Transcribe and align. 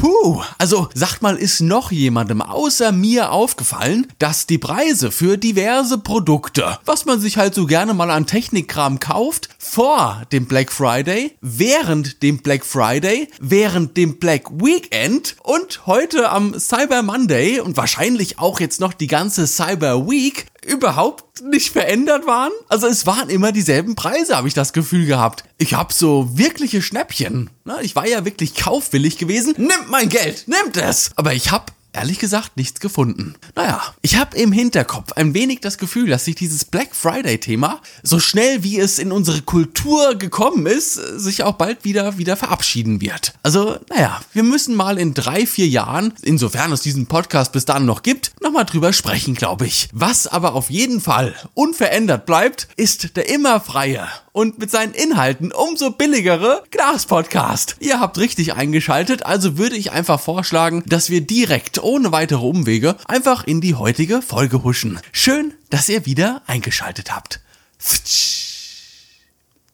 Puh, 0.00 0.40
also 0.56 0.88
sagt 0.94 1.20
mal, 1.20 1.36
ist 1.36 1.60
noch 1.60 1.92
jemandem 1.92 2.40
außer 2.40 2.90
mir 2.90 3.32
aufgefallen, 3.32 4.06
dass 4.18 4.46
die 4.46 4.56
Preise 4.56 5.10
für 5.10 5.36
diverse 5.36 5.98
Produkte, 5.98 6.78
was 6.86 7.04
man 7.04 7.20
sich 7.20 7.36
halt 7.36 7.54
so 7.54 7.66
gerne 7.66 7.92
mal 7.92 8.10
an 8.10 8.24
Technikkram 8.24 8.98
kauft, 8.98 9.50
vor 9.58 10.22
dem 10.32 10.46
Black 10.46 10.72
Friday, 10.72 11.36
während 11.42 12.22
dem 12.22 12.38
Black 12.38 12.64
Friday, 12.64 13.28
während 13.40 13.98
dem 13.98 14.18
Black 14.18 14.50
Weekend 14.50 15.36
und 15.42 15.86
heute 15.86 16.30
am 16.30 16.58
Cyber 16.58 17.02
Monday 17.02 17.60
und 17.60 17.76
wahrscheinlich 17.76 18.38
auch 18.38 18.58
jetzt 18.58 18.80
noch 18.80 18.94
die 18.94 19.06
ganze 19.06 19.46
Cyber 19.46 20.08
Week 20.08 20.46
überhaupt 20.66 21.42
nicht 21.42 21.70
verändert 21.70 22.26
waren. 22.26 22.52
Also 22.68 22.86
es 22.86 23.06
waren 23.06 23.30
immer 23.30 23.52
dieselben 23.52 23.94
Preise, 23.94 24.36
habe 24.36 24.48
ich 24.48 24.54
das 24.54 24.72
Gefühl 24.72 25.06
gehabt. 25.06 25.44
Ich 25.58 25.74
habe 25.74 25.92
so 25.92 26.38
wirkliche 26.38 26.82
Schnäppchen. 26.82 27.50
Ich 27.82 27.96
war 27.96 28.06
ja 28.06 28.24
wirklich 28.24 28.54
kaufwillig 28.54 29.18
gewesen. 29.18 29.54
Nimmt 29.56 29.90
mein 29.90 30.08
Geld, 30.08 30.46
nimmt 30.48 30.76
es. 30.76 31.12
Aber 31.16 31.32
ich 31.32 31.50
habe 31.50 31.66
ehrlich 31.92 32.18
gesagt 32.18 32.56
nichts 32.56 32.80
gefunden. 32.80 33.34
Naja, 33.54 33.82
ich 34.02 34.16
habe 34.16 34.36
im 34.36 34.52
Hinterkopf 34.52 35.12
ein 35.12 35.34
wenig 35.34 35.60
das 35.60 35.78
Gefühl, 35.78 36.08
dass 36.08 36.24
sich 36.24 36.34
dieses 36.34 36.64
Black 36.64 36.94
Friday-Thema, 36.94 37.80
so 38.02 38.20
schnell 38.20 38.62
wie 38.62 38.78
es 38.78 38.98
in 38.98 39.12
unsere 39.12 39.42
Kultur 39.42 40.14
gekommen 40.14 40.66
ist, 40.66 40.94
sich 40.94 41.42
auch 41.42 41.54
bald 41.54 41.84
wieder, 41.84 42.18
wieder 42.18 42.36
verabschieden 42.36 43.00
wird. 43.00 43.34
Also, 43.42 43.78
naja, 43.88 44.20
wir 44.32 44.42
müssen 44.42 44.74
mal 44.74 44.98
in 44.98 45.14
drei, 45.14 45.46
vier 45.46 45.68
Jahren, 45.68 46.12
insofern 46.22 46.72
es 46.72 46.82
diesen 46.82 47.06
Podcast 47.06 47.52
bis 47.52 47.64
dahin 47.64 47.86
noch 47.86 48.02
gibt, 48.02 48.32
nochmal 48.40 48.64
drüber 48.64 48.92
sprechen, 48.92 49.34
glaube 49.34 49.66
ich. 49.66 49.88
Was 49.92 50.26
aber 50.26 50.54
auf 50.54 50.70
jeden 50.70 51.00
Fall 51.00 51.34
unverändert 51.54 52.26
bleibt, 52.26 52.68
ist 52.76 53.16
der 53.16 53.28
immer 53.28 53.60
freie 53.60 54.06
und 54.32 54.58
mit 54.58 54.70
seinen 54.70 54.94
Inhalten 54.94 55.52
umso 55.52 55.90
billigere 55.90 56.62
Glas-Podcast. 56.70 57.76
Ihr 57.80 58.00
habt 58.00 58.18
richtig 58.18 58.54
eingeschaltet, 58.54 59.26
also 59.26 59.58
würde 59.58 59.76
ich 59.76 59.92
einfach 59.92 60.20
vorschlagen, 60.20 60.82
dass 60.86 61.10
wir 61.10 61.20
direkt 61.20 61.82
ohne 61.82 62.12
weitere 62.12 62.44
Umwege 62.44 62.96
einfach 63.06 63.44
in 63.44 63.60
die 63.60 63.74
heutige 63.74 64.22
Folge 64.22 64.62
huschen. 64.62 65.00
Schön, 65.12 65.54
dass 65.70 65.88
ihr 65.88 66.06
wieder 66.06 66.42
eingeschaltet 66.46 67.14
habt. 67.14 67.40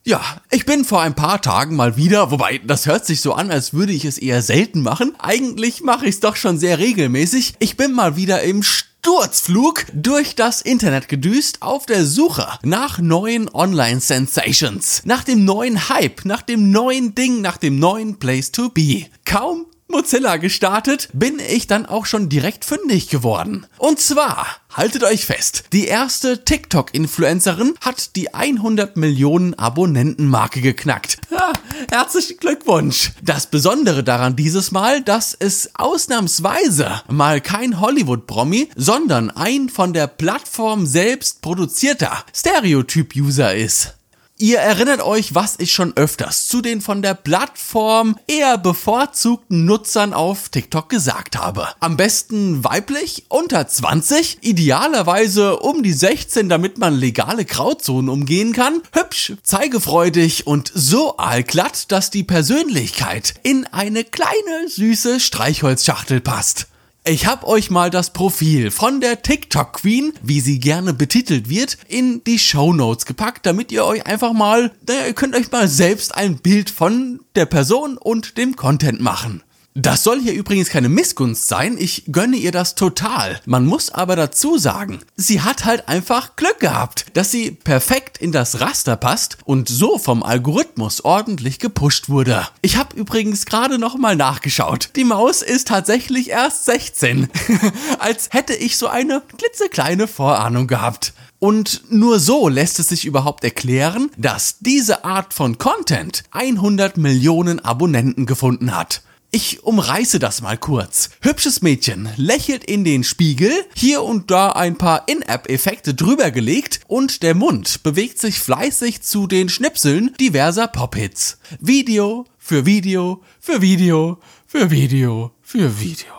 Ja, 0.05 0.23
ich 0.53 0.65
bin 0.67 0.85
vor 0.85 1.03
ein 1.03 1.17
paar 1.17 1.43
Tagen 1.43 1.75
mal 1.75 1.97
wieder, 1.97 2.31
wobei 2.31 2.59
das 2.59 2.87
hört 2.87 3.05
sich 3.05 3.21
so 3.21 3.33
an, 3.33 3.51
als 3.51 3.75
würde 3.75 3.93
ich 3.93 4.05
es 4.05 4.19
eher 4.19 4.41
selten 4.41 4.83
machen. 4.83 5.17
Eigentlich 5.19 5.83
mache 5.83 6.05
ich 6.07 6.15
es 6.15 6.21
doch 6.21 6.37
schon 6.37 6.59
sehr 6.59 6.79
regelmäßig. 6.79 7.55
Ich 7.59 7.77
bin 7.77 7.93
mal 7.93 8.15
wieder 8.15 8.43
im 8.43 8.63
Sturzflug 9.07 9.87
durch 9.93 10.35
das 10.35 10.61
Internet 10.61 11.07
gedüst 11.07 11.63
auf 11.63 11.87
der 11.87 12.05
Suche 12.05 12.45
nach 12.65 12.99
neuen 12.99 13.49
Online-Sensations, 13.49 15.03
nach 15.05 15.23
dem 15.23 15.45
neuen 15.45 15.89
Hype, 15.89 16.25
nach 16.25 16.43
dem 16.43 16.73
neuen 16.73 17.15
Ding, 17.15 17.41
nach 17.41 17.57
dem 17.57 17.79
neuen 17.79 18.19
Place 18.19 18.51
to 18.51 18.69
be. 18.69 19.07
Kaum 19.25 19.67
Mozilla 19.97 20.37
gestartet, 20.37 21.09
bin 21.15 21.39
ich 21.39 21.69
dann 21.69 21.87
auch 21.87 22.05
schon 22.05 22.29
direkt 22.29 22.67
fündig 22.67 23.09
geworden. 23.09 23.67
Und 23.79 23.99
zwar, 23.99 24.47
haltet 24.71 25.03
euch 25.05 25.25
fest, 25.25 25.65
die 25.73 25.87
erste 25.87 26.45
TikTok-Influencerin 26.45 27.73
hat 27.81 28.15
die 28.15 28.35
100 28.35 28.99
Millionen 28.99 29.55
Abonnenten-Marke 29.55 30.61
geknackt. 30.61 31.17
Ja, 31.31 31.51
herzlichen 31.91 32.37
Glückwunsch! 32.37 33.13
Das 33.23 33.47
Besondere 33.47 34.05
daran 34.05 34.37
dieses 34.37 34.71
Mal, 34.71 35.01
dass 35.01 35.33
es 35.33 35.71
ausnahmsweise 35.77 37.01
mal 37.09 37.41
kein 37.41 37.81
Hollywood-Promi, 37.81 38.69
sondern 38.77 39.31
ein 39.31 39.71
von 39.71 39.95
der 39.95 40.09
Plattform 40.09 40.85
selbst 40.85 41.41
produzierter 41.41 42.23
Stereotyp-User 42.35 43.55
ist. 43.55 43.95
Ihr 44.39 44.59
erinnert 44.59 45.01
euch, 45.01 45.35
was 45.35 45.55
ich 45.57 45.73
schon 45.73 45.97
öfters 45.97 46.47
zu 46.47 46.61
den 46.61 46.83
von 46.83 47.01
der 47.01 47.15
Plattform 47.15 48.19
eher 48.27 48.59
bevorzugten 48.59 49.65
Nutzern 49.65 50.13
auf 50.13 50.51
TikTok 50.51 50.91
gesagt 50.91 51.39
habe. 51.39 51.69
Am 51.81 51.97
besten 51.97 52.63
weiblich, 52.63 53.25
unter 53.31 53.67
20, 53.67 54.41
idealerweise 54.43 55.59
um 55.61 55.83
die 55.83 55.95
16, 55.95 56.51
damit 56.51 56.77
man 56.77 56.95
legale 56.95 57.47
Grauzonen 57.47 58.11
umgehen 58.11 58.53
kann, 58.53 58.83
hübsch, 58.93 59.33
zeigefreudig 59.43 60.47
und 60.47 60.71
so 60.75 61.17
aalglatt, 61.17 61.91
dass 61.91 62.11
die 62.11 62.25
Persönlichkeit 62.25 63.37
in 63.43 63.67
eine 63.67 64.05
kleine, 64.05 64.69
süße 64.69 65.19
Streichholzschachtel 65.19 66.21
passt. 66.21 66.67
Ich 67.09 67.25
habe 67.25 67.47
euch 67.47 67.71
mal 67.71 67.89
das 67.89 68.13
Profil 68.13 68.73
von 68.73 69.01
der 69.01 69.23
TikTok 69.23 69.75
Queen, 69.75 70.13
wie 70.25 70.41
sie 70.41 70.59
gerne 70.59 70.93
betitelt 70.93 71.49
wird, 71.49 71.79
in 71.87 72.25
die 72.25 72.41
Show 72.41 72.73
Notes 72.73 73.07
gepackt, 73.07 73.47
damit 73.47 73.71
ihr 73.71 73.85
euch 73.85 74.05
einfach 74.07 74.33
mal, 74.33 74.73
naja, 74.89 75.07
ihr 75.07 75.13
könnt 75.13 75.37
euch 75.37 75.53
mal 75.53 75.69
selbst 75.69 76.17
ein 76.17 76.39
Bild 76.39 76.69
von 76.69 77.21
der 77.37 77.47
Person 77.47 77.97
und 77.97 78.37
dem 78.39 78.57
Content 78.57 79.01
machen. 79.01 79.45
Das 79.79 80.03
soll 80.03 80.23
hier 80.23 80.33
übrigens 80.33 80.71
keine 80.71 80.89
Missgunst 80.89 81.49
sein, 81.49 81.77
ich 81.79 82.05
gönne 82.11 82.37
ihr 82.37 82.51
das 82.51 82.77
total. 82.77 83.43
Man 83.45 83.67
muss 83.67 83.91
aber 83.91 84.17
dazu 84.17 84.57
sagen, 84.57 85.01
sie 85.17 85.43
hat 85.43 85.67
halt 85.67 85.87
einfach 85.87 86.35
Glück 86.35 86.61
gehabt, 86.61 87.05
dass 87.13 87.31
sie 87.31 87.51
perfekt 87.51 88.17
in 88.17 88.33
das 88.33 88.63
Raster 88.63 88.97
passt 88.97 89.37
und 89.45 89.69
so 89.69 89.99
vom 89.99 90.23
Algorithmus 90.23 91.05
ordentlich 91.05 91.59
gepusht 91.59 92.09
wurde. 92.09 92.49
Ich 92.63 92.79
habe 92.79 92.97
übrigens 92.97 93.45
gerade 93.45 93.79
nochmal 93.79 94.17
nachgeschaut. 94.17 94.89
Die 94.97 95.05
Maus 95.05 95.43
ist 95.43 95.69
tatsächlich 95.69 96.31
erst 96.31 96.65
16. 96.65 97.29
Als 97.99 98.31
hätte 98.31 98.55
ich 98.55 98.79
so 98.79 98.87
eine 98.87 99.21
klitzekleine 99.37 100.09
Vorahnung 100.09 100.69
gehabt. 100.69 101.13
Und 101.39 101.83
nur 101.91 102.19
so 102.19 102.49
lässt 102.49 102.79
es 102.79 102.89
sich 102.89 103.05
überhaupt 103.05 103.45
erklären, 103.45 104.11
dass 104.17 104.57
diese 104.61 105.05
Art 105.05 105.35
von 105.35 105.59
Content 105.59 106.25
100 106.31 106.97
Millionen 106.97 107.63
Abonnenten 107.63 108.25
gefunden 108.25 108.75
hat. 108.75 109.03
Ich 109.31 109.65
umreiße 109.65 110.19
das 110.19 110.41
mal 110.41 110.57
kurz. 110.57 111.11
Hübsches 111.21 111.61
Mädchen 111.61 112.09
lächelt 112.17 112.65
in 112.65 112.85
den 112.85 113.05
Spiegel, 113.05 113.53
hier 113.75 114.03
und 114.03 114.31
da 114.31 114.53
ein 114.53 114.79
paar 114.79 115.09
In-App-Effekte 115.09 115.95
drüber 115.95 116.31
gelegt 116.31 116.81
und 116.87 117.23
der 117.23 117.35
Mund 117.35 117.83
bewegt 117.83 118.19
sich 118.19 118.39
fleißig 118.39 119.03
zu 119.03 119.27
den 119.27 119.49
Schnipseln 119.49 120.15
diverser 120.21 120.69
Pop-Hits. 120.69 121.39
Video 121.61 122.27
für 122.39 122.65
Video 122.65 123.23
für 123.41 123.61
Video 123.61 124.19
für 124.47 124.71
Video 124.71 125.33
für 125.43 125.81
Video. 125.81 126.15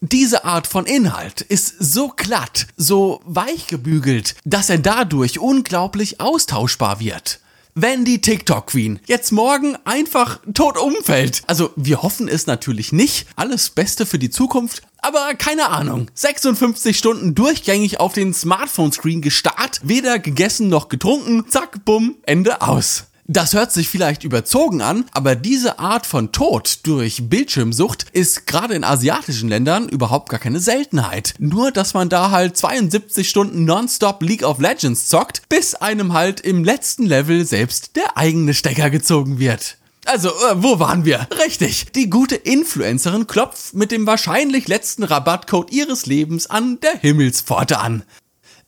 Diese 0.00 0.44
Art 0.44 0.66
von 0.66 0.86
Inhalt 0.86 1.42
ist 1.42 1.74
so 1.78 2.08
glatt, 2.08 2.68
so 2.76 3.20
weich 3.26 3.66
gebügelt, 3.66 4.34
dass 4.44 4.70
er 4.70 4.78
dadurch 4.78 5.38
unglaublich 5.38 6.20
austauschbar 6.20 7.00
wird 7.00 7.40
wenn 7.74 8.04
die 8.04 8.20
TikTok 8.20 8.68
Queen 8.68 9.00
jetzt 9.06 9.32
morgen 9.32 9.76
einfach 9.84 10.40
tot 10.54 10.78
umfällt. 10.78 11.42
Also 11.46 11.70
wir 11.76 12.02
hoffen 12.02 12.28
es 12.28 12.46
natürlich 12.46 12.92
nicht. 12.92 13.26
Alles 13.36 13.70
Beste 13.70 14.06
für 14.06 14.18
die 14.18 14.30
Zukunft. 14.30 14.82
Aber 14.98 15.34
keine 15.34 15.68
Ahnung. 15.70 16.08
56 16.14 16.96
Stunden 16.96 17.34
durchgängig 17.34 18.00
auf 18.00 18.12
den 18.12 18.34
Smartphone-Screen 18.34 19.22
gestarrt, 19.22 19.80
weder 19.82 20.18
gegessen 20.18 20.68
noch 20.68 20.88
getrunken. 20.88 21.46
Zack, 21.48 21.84
bumm, 21.84 22.16
Ende 22.22 22.60
aus. 22.60 23.09
Das 23.32 23.54
hört 23.54 23.70
sich 23.70 23.88
vielleicht 23.88 24.24
überzogen 24.24 24.82
an, 24.82 25.04
aber 25.12 25.36
diese 25.36 25.78
Art 25.78 26.04
von 26.04 26.32
Tod 26.32 26.80
durch 26.82 27.28
Bildschirmsucht 27.28 28.06
ist 28.10 28.48
gerade 28.48 28.74
in 28.74 28.82
asiatischen 28.82 29.48
Ländern 29.48 29.88
überhaupt 29.88 30.30
gar 30.30 30.40
keine 30.40 30.58
Seltenheit. 30.58 31.34
Nur, 31.38 31.70
dass 31.70 31.94
man 31.94 32.08
da 32.08 32.32
halt 32.32 32.56
72 32.56 33.28
Stunden 33.30 33.64
nonstop 33.64 34.20
League 34.24 34.42
of 34.42 34.58
Legends 34.58 35.06
zockt, 35.06 35.42
bis 35.48 35.76
einem 35.76 36.12
halt 36.12 36.40
im 36.40 36.64
letzten 36.64 37.06
Level 37.06 37.46
selbst 37.46 37.94
der 37.94 38.18
eigene 38.18 38.52
Stecker 38.52 38.90
gezogen 38.90 39.38
wird. 39.38 39.76
Also, 40.06 40.30
äh, 40.30 40.56
wo 40.56 40.80
waren 40.80 41.04
wir? 41.04 41.28
Richtig, 41.44 41.92
die 41.94 42.10
gute 42.10 42.34
Influencerin 42.34 43.28
klopft 43.28 43.74
mit 43.74 43.92
dem 43.92 44.08
wahrscheinlich 44.08 44.66
letzten 44.66 45.04
Rabattcode 45.04 45.70
ihres 45.70 46.06
Lebens 46.06 46.50
an 46.50 46.80
der 46.80 46.98
Himmelspforte 46.98 47.78
an. 47.78 48.02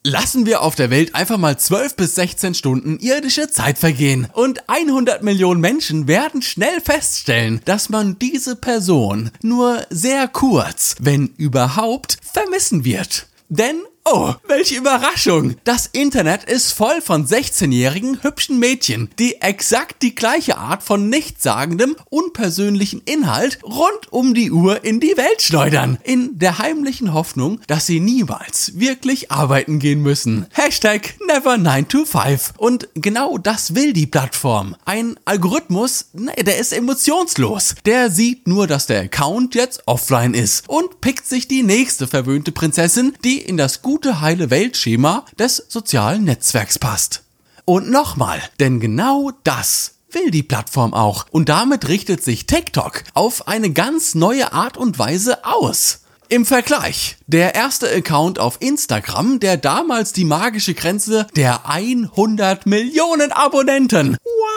Lassen 0.05 0.47
wir 0.47 0.63
auf 0.63 0.75
der 0.75 0.91
Welt 0.91 1.15
einfach 1.15 1.39
mal 1.39 1.57
12 1.57 1.95
bis 1.95 2.17
16 2.17 2.55
Stunden 2.55 2.99
irdische 2.99 3.49
Zeit 3.49 3.79
vergehen 3.79 4.27
und 4.33 4.69
100 4.69 5.23
Millionen 5.23 5.61
Menschen 5.61 6.09
werden 6.09 6.43
schnell 6.43 6.81
feststellen, 6.81 7.61
dass 7.67 7.89
man 7.89 8.19
diese 8.19 8.57
Person 8.57 9.31
nur 9.43 9.87
sehr 9.91 10.27
kurz, 10.27 10.97
wenn 10.99 11.29
überhaupt, 11.37 12.17
vermissen 12.21 12.85
wird. 12.85 13.29
Denn 13.49 13.77
Oh, 14.05 14.35
welche 14.49 14.75
Überraschung! 14.77 15.55
Das 15.63 15.87
Internet 15.87 16.43
ist 16.45 16.73
voll 16.73 17.01
von 17.01 17.25
16-jährigen 17.25 18.25
hübschen 18.25 18.59
Mädchen, 18.59 19.09
die 19.21 19.41
exakt 19.41 20.03
die 20.03 20.17
gleiche 20.17 20.59
Art 20.59 20.83
von 20.83 21.09
nichtssagendem, 21.09 21.95
unpersönlichen 22.11 23.03
Inhalt 23.05 23.61
rund 23.63 24.13
um 24.13 24.35
die 24.35 24.51
Uhr 24.51 24.85
in 24.85 24.99
die 24.99 25.17
Welt 25.17 25.41
schleudern, 25.41 25.99
in 26.03 26.37
der 26.37 26.59
heimlichen 26.59 27.15
Hoffnung, 27.15 27.61
dass 27.69 27.87
sie 27.87 28.01
niemals 28.01 28.73
wirklich 28.75 29.31
arbeiten 29.31 29.79
gehen 29.79 30.03
müssen. 30.03 30.47
Hashtag 30.53 31.15
never 31.29 31.57
9 31.57 31.87
to 31.87 32.05
5. 32.05 32.55
Und 32.59 32.89
genau 32.95 33.39
das 33.39 33.77
will 33.77 33.93
die 33.93 34.09
Plattform. 34.09 34.75
Ein 34.85 35.15
Algorithmus, 35.25 36.07
der 36.13 36.59
ist 36.59 36.73
emotionslos. 36.73 37.77
Der 37.87 38.11
sieht 38.11 38.49
nur, 38.49 38.67
dass 38.67 38.87
der 38.87 39.03
Account 39.03 39.55
jetzt 39.55 39.85
offline 39.87 40.35
ist 40.35 40.69
und 40.69 41.01
pickt 41.01 41.27
sich 41.27 41.47
die 41.47 41.63
nächste 41.63 42.09
verwöhnte 42.09 42.51
Prinzessin, 42.51 43.15
die 43.25 43.39
in 43.39 43.57
das 43.57 43.81
gute 43.81 43.92
heile 44.21 44.51
Weltschema 44.51 45.25
des 45.39 45.57
sozialen 45.69 46.25
Netzwerks 46.25 46.79
passt. 46.79 47.23
Und 47.65 47.91
nochmal, 47.91 48.43
denn 48.61 48.81
genau 48.81 49.31
das 49.45 49.95
will 50.11 50.31
die 50.31 50.43
Plattform 50.43 50.95
auch. 50.95 51.27
Und 51.31 51.49
damit 51.49 51.89
richtet 51.89 52.23
sich 52.23 52.47
TikTok 52.47 53.05
auf 53.15 53.49
eine 53.49 53.71
ganz 53.71 54.15
neue 54.15 54.53
Art 54.53 54.77
und 54.77 54.99
Weise 54.99 55.45
aus. 55.45 56.01
Im 56.29 56.47
Vergleich, 56.47 57.17
der 57.27 57.55
erste 57.55 57.91
Account 57.95 58.39
auf 58.39 58.57
Instagram, 58.61 59.39
der 59.39 59.59
damals 59.59 60.13
die 60.15 60.25
magische 60.25 60.75
Grenze 60.75 61.27
der 61.37 61.69
100 61.69 62.65
Millionen 62.67 63.33
Abonnenten 63.33 64.17
wow, 64.25 64.52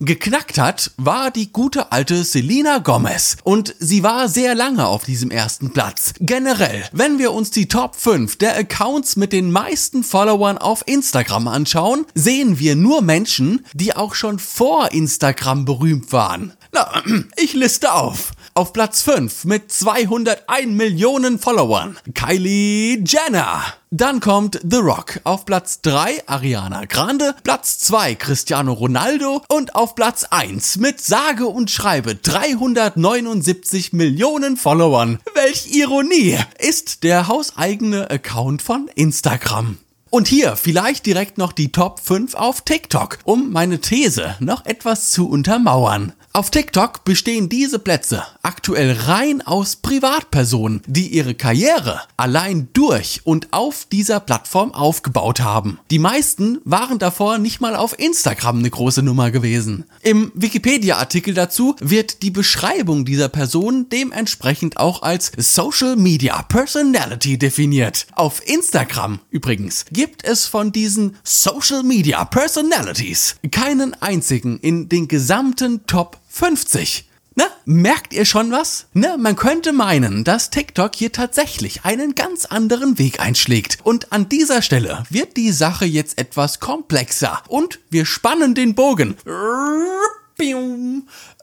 geknackt 0.00 0.58
hat, 0.58 0.90
war 0.96 1.30
die 1.30 1.52
gute 1.52 1.92
alte 1.92 2.24
Selena 2.24 2.78
Gomez. 2.78 3.36
Und 3.44 3.74
sie 3.78 4.02
war 4.02 4.28
sehr 4.28 4.54
lange 4.54 4.86
auf 4.86 5.04
diesem 5.04 5.30
ersten 5.30 5.72
Platz. 5.72 6.12
Generell, 6.20 6.84
wenn 6.92 7.18
wir 7.18 7.32
uns 7.32 7.50
die 7.50 7.68
Top 7.68 7.96
5 7.96 8.36
der 8.36 8.56
Accounts 8.56 9.16
mit 9.16 9.32
den 9.32 9.50
meisten 9.50 10.04
Followern 10.04 10.58
auf 10.58 10.82
Instagram 10.86 11.48
anschauen, 11.48 12.06
sehen 12.14 12.58
wir 12.58 12.76
nur 12.76 13.02
Menschen, 13.02 13.64
die 13.72 13.96
auch 13.96 14.14
schon 14.14 14.38
vor 14.38 14.92
Instagram 14.92 15.64
berühmt 15.64 16.12
waren. 16.12 16.52
Na, 16.72 17.02
ich 17.36 17.54
liste 17.54 17.92
auf. 17.92 18.32
Auf 18.56 18.72
Platz 18.72 19.02
5 19.02 19.46
mit 19.46 19.72
201 19.72 20.68
Millionen 20.68 21.40
Followern 21.40 21.98
Kylie 22.14 23.02
Jenner. 23.04 23.64
Dann 23.90 24.20
kommt 24.20 24.60
The 24.62 24.76
Rock. 24.76 25.20
Auf 25.24 25.44
Platz 25.44 25.80
3 25.80 26.28
Ariana 26.28 26.84
Grande, 26.84 27.34
Platz 27.42 27.80
2 27.80 28.14
Cristiano 28.14 28.72
Ronaldo 28.72 29.42
und 29.48 29.74
auf 29.74 29.96
Platz 29.96 30.22
1 30.30 30.76
mit 30.76 31.00
sage 31.00 31.48
und 31.48 31.68
schreibe 31.68 32.14
379 32.14 33.92
Millionen 33.92 34.56
Followern. 34.56 35.18
Welch 35.34 35.74
Ironie 35.74 36.38
ist 36.60 37.02
der 37.02 37.26
hauseigene 37.26 38.08
Account 38.08 38.62
von 38.62 38.88
Instagram. 38.94 39.78
Und 40.10 40.28
hier 40.28 40.54
vielleicht 40.54 41.06
direkt 41.06 41.38
noch 41.38 41.50
die 41.50 41.72
Top 41.72 41.98
5 41.98 42.36
auf 42.36 42.60
TikTok, 42.60 43.18
um 43.24 43.50
meine 43.50 43.80
These 43.80 44.36
noch 44.38 44.64
etwas 44.64 45.10
zu 45.10 45.28
untermauern. 45.28 46.12
Auf 46.36 46.50
TikTok 46.50 47.04
bestehen 47.04 47.48
diese 47.48 47.78
Plätze 47.78 48.24
aktuell 48.42 48.90
rein 49.06 49.40
aus 49.40 49.76
Privatpersonen, 49.76 50.82
die 50.88 51.06
ihre 51.06 51.36
Karriere 51.36 52.00
allein 52.16 52.66
durch 52.72 53.20
und 53.22 53.52
auf 53.52 53.84
dieser 53.84 54.18
Plattform 54.18 54.74
aufgebaut 54.74 55.38
haben. 55.38 55.78
Die 55.92 56.00
meisten 56.00 56.58
waren 56.64 56.98
davor 56.98 57.38
nicht 57.38 57.60
mal 57.60 57.76
auf 57.76 57.96
Instagram 57.96 58.58
eine 58.58 58.68
große 58.68 59.04
Nummer 59.04 59.30
gewesen. 59.30 59.84
Im 60.02 60.32
Wikipedia-Artikel 60.34 61.34
dazu 61.34 61.76
wird 61.78 62.24
die 62.24 62.32
Beschreibung 62.32 63.04
dieser 63.04 63.28
Person 63.28 63.88
dementsprechend 63.88 64.76
auch 64.78 65.02
als 65.02 65.30
Social 65.36 65.94
Media 65.94 66.42
Personality 66.42 67.38
definiert. 67.38 68.08
Auf 68.16 68.44
Instagram 68.44 69.20
übrigens 69.30 69.84
gibt 69.92 70.24
es 70.24 70.46
von 70.46 70.72
diesen 70.72 71.16
Social 71.22 71.84
Media 71.84 72.24
Personalities 72.24 73.36
keinen 73.52 73.94
einzigen 74.02 74.58
in 74.58 74.88
den 74.88 75.06
gesamten 75.06 75.86
Top 75.86 76.18
50. 76.34 77.08
Na, 77.36 77.44
merkt 77.64 78.12
ihr 78.12 78.24
schon 78.24 78.50
was? 78.50 78.86
Na, 78.92 79.16
man 79.16 79.36
könnte 79.36 79.72
meinen, 79.72 80.24
dass 80.24 80.50
TikTok 80.50 80.96
hier 80.96 81.12
tatsächlich 81.12 81.84
einen 81.84 82.16
ganz 82.16 82.44
anderen 82.44 82.98
Weg 82.98 83.20
einschlägt. 83.20 83.78
Und 83.84 84.12
an 84.12 84.28
dieser 84.28 84.60
Stelle 84.60 85.04
wird 85.10 85.36
die 85.36 85.52
Sache 85.52 85.84
jetzt 85.84 86.18
etwas 86.18 86.58
komplexer. 86.58 87.40
Und 87.46 87.78
wir 87.88 88.04
spannen 88.04 88.56
den 88.56 88.74
Bogen. 88.74 89.14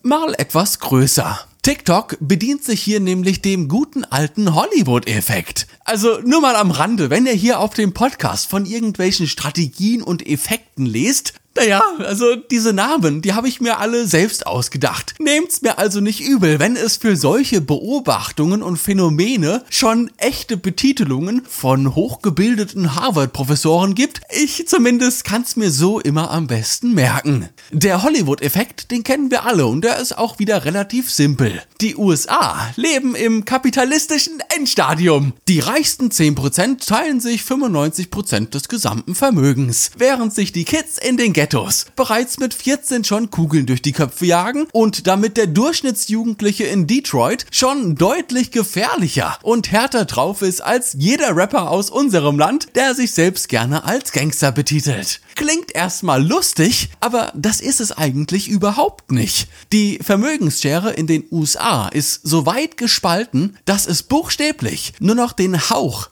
Mal 0.03 0.33
etwas 0.38 0.79
größer. 0.79 1.39
TikTok 1.61 2.17
bedient 2.19 2.65
sich 2.65 2.81
hier 2.81 2.99
nämlich 2.99 3.41
dem 3.41 3.69
guten 3.69 4.03
alten 4.03 4.55
Hollywood-Effekt. 4.55 5.67
Also 5.85 6.19
nur 6.21 6.41
mal 6.41 6.55
am 6.55 6.71
Rande, 6.71 7.09
wenn 7.09 7.27
ihr 7.27 7.33
hier 7.33 7.59
auf 7.59 7.75
dem 7.75 7.93
Podcast 7.93 8.49
von 8.49 8.65
irgendwelchen 8.65 9.27
Strategien 9.27 10.01
und 10.01 10.27
Effekten 10.27 10.85
lest, 10.85 11.33
naja, 11.56 11.83
also 12.00 12.36
diese 12.36 12.71
Namen, 12.71 13.21
die 13.21 13.33
habe 13.33 13.50
ich 13.50 13.59
mir 13.59 13.80
alle 13.80 14.07
selbst 14.07 14.48
ausgedacht. 14.48 15.15
Nehmt's 15.19 15.62
mir 15.62 15.77
also 15.77 16.00
nicht 16.00 16.21
übel, 16.21 16.59
wenn 16.59 16.77
es 16.77 16.95
für 16.95 17.18
solche 17.18 17.59
Beobachtungen 17.59 18.63
und 18.63 18.77
Phänomene 18.77 19.63
schon 19.69 20.09
echte 20.18 20.56
Betitelungen 20.56 21.44
von 21.45 21.94
hochgebildeten 21.94 22.95
Harvard-Professoren 22.95 23.95
gibt. 23.95 24.21
Ich 24.30 24.65
zumindest 24.68 25.25
kann's 25.25 25.57
mir 25.57 25.71
so 25.71 26.00
immer 26.00 26.31
am 26.31 26.48
besten 26.48 26.94
merken. 26.94 27.50
Der 27.71 28.01
Hollywood-Effekt, 28.01 28.89
den 28.92 29.03
kennen 29.03 29.30
wir 29.30 29.45
alle 29.45 29.65
und 29.65 29.83
der 29.83 30.00
ist 30.00 30.18
auch 30.18 30.39
wieder 30.39 30.63
relativ 30.63 31.12
simpel. 31.12 31.62
Die 31.81 31.98
USA 31.98 32.71
leben 32.77 33.13
im 33.13 33.44
kapitalistischen 33.44 34.42
Endstadium. 34.56 35.33
Die 35.50 35.59
reichsten 35.59 36.09
10% 36.09 36.88
teilen 36.88 37.19
sich 37.19 37.42
95% 37.42 38.51
des 38.51 38.69
gesamten 38.69 39.15
Vermögens, 39.15 39.92
während 39.98 40.33
sich 40.33 40.53
die 40.53 40.63
Kids 40.63 40.98
in 40.98 41.18
den 41.18 41.33
Ghettos 41.41 41.88
bereits 41.95 42.38
mit 42.38 42.53
14 42.53 43.03
schon 43.03 43.31
Kugeln 43.31 43.65
durch 43.65 43.81
die 43.81 43.93
Köpfe 43.93 44.27
jagen 44.27 44.67
und 44.73 45.07
damit 45.07 45.38
der 45.38 45.47
Durchschnittsjugendliche 45.47 46.65
in 46.65 46.85
Detroit 46.85 47.47
schon 47.49 47.95
deutlich 47.95 48.51
gefährlicher 48.51 49.39
und 49.41 49.71
härter 49.71 50.05
drauf 50.05 50.43
ist 50.43 50.61
als 50.61 50.95
jeder 50.99 51.35
Rapper 51.35 51.71
aus 51.71 51.89
unserem 51.89 52.38
Land, 52.38 52.75
der 52.75 52.93
sich 52.93 53.13
selbst 53.13 53.49
gerne 53.49 53.85
als 53.85 54.11
Gangster 54.11 54.51
betitelt. 54.51 55.19
Klingt 55.33 55.73
erstmal 55.73 56.23
lustig, 56.23 56.89
aber 56.99 57.33
das 57.35 57.59
ist 57.59 57.81
es 57.81 57.91
eigentlich 57.91 58.47
überhaupt 58.47 59.11
nicht. 59.11 59.47
Die 59.73 59.97
Vermögensschere 59.97 60.91
in 60.91 61.07
den 61.07 61.23
USA 61.31 61.88
ist 61.88 62.21
so 62.21 62.45
weit 62.45 62.77
gespalten, 62.77 63.57
dass 63.65 63.88
es 63.88 64.03
buchstäblich 64.03 64.93
nur 64.99 65.15
noch 65.15 65.33
den 65.33 65.71
Hauch 65.71 66.11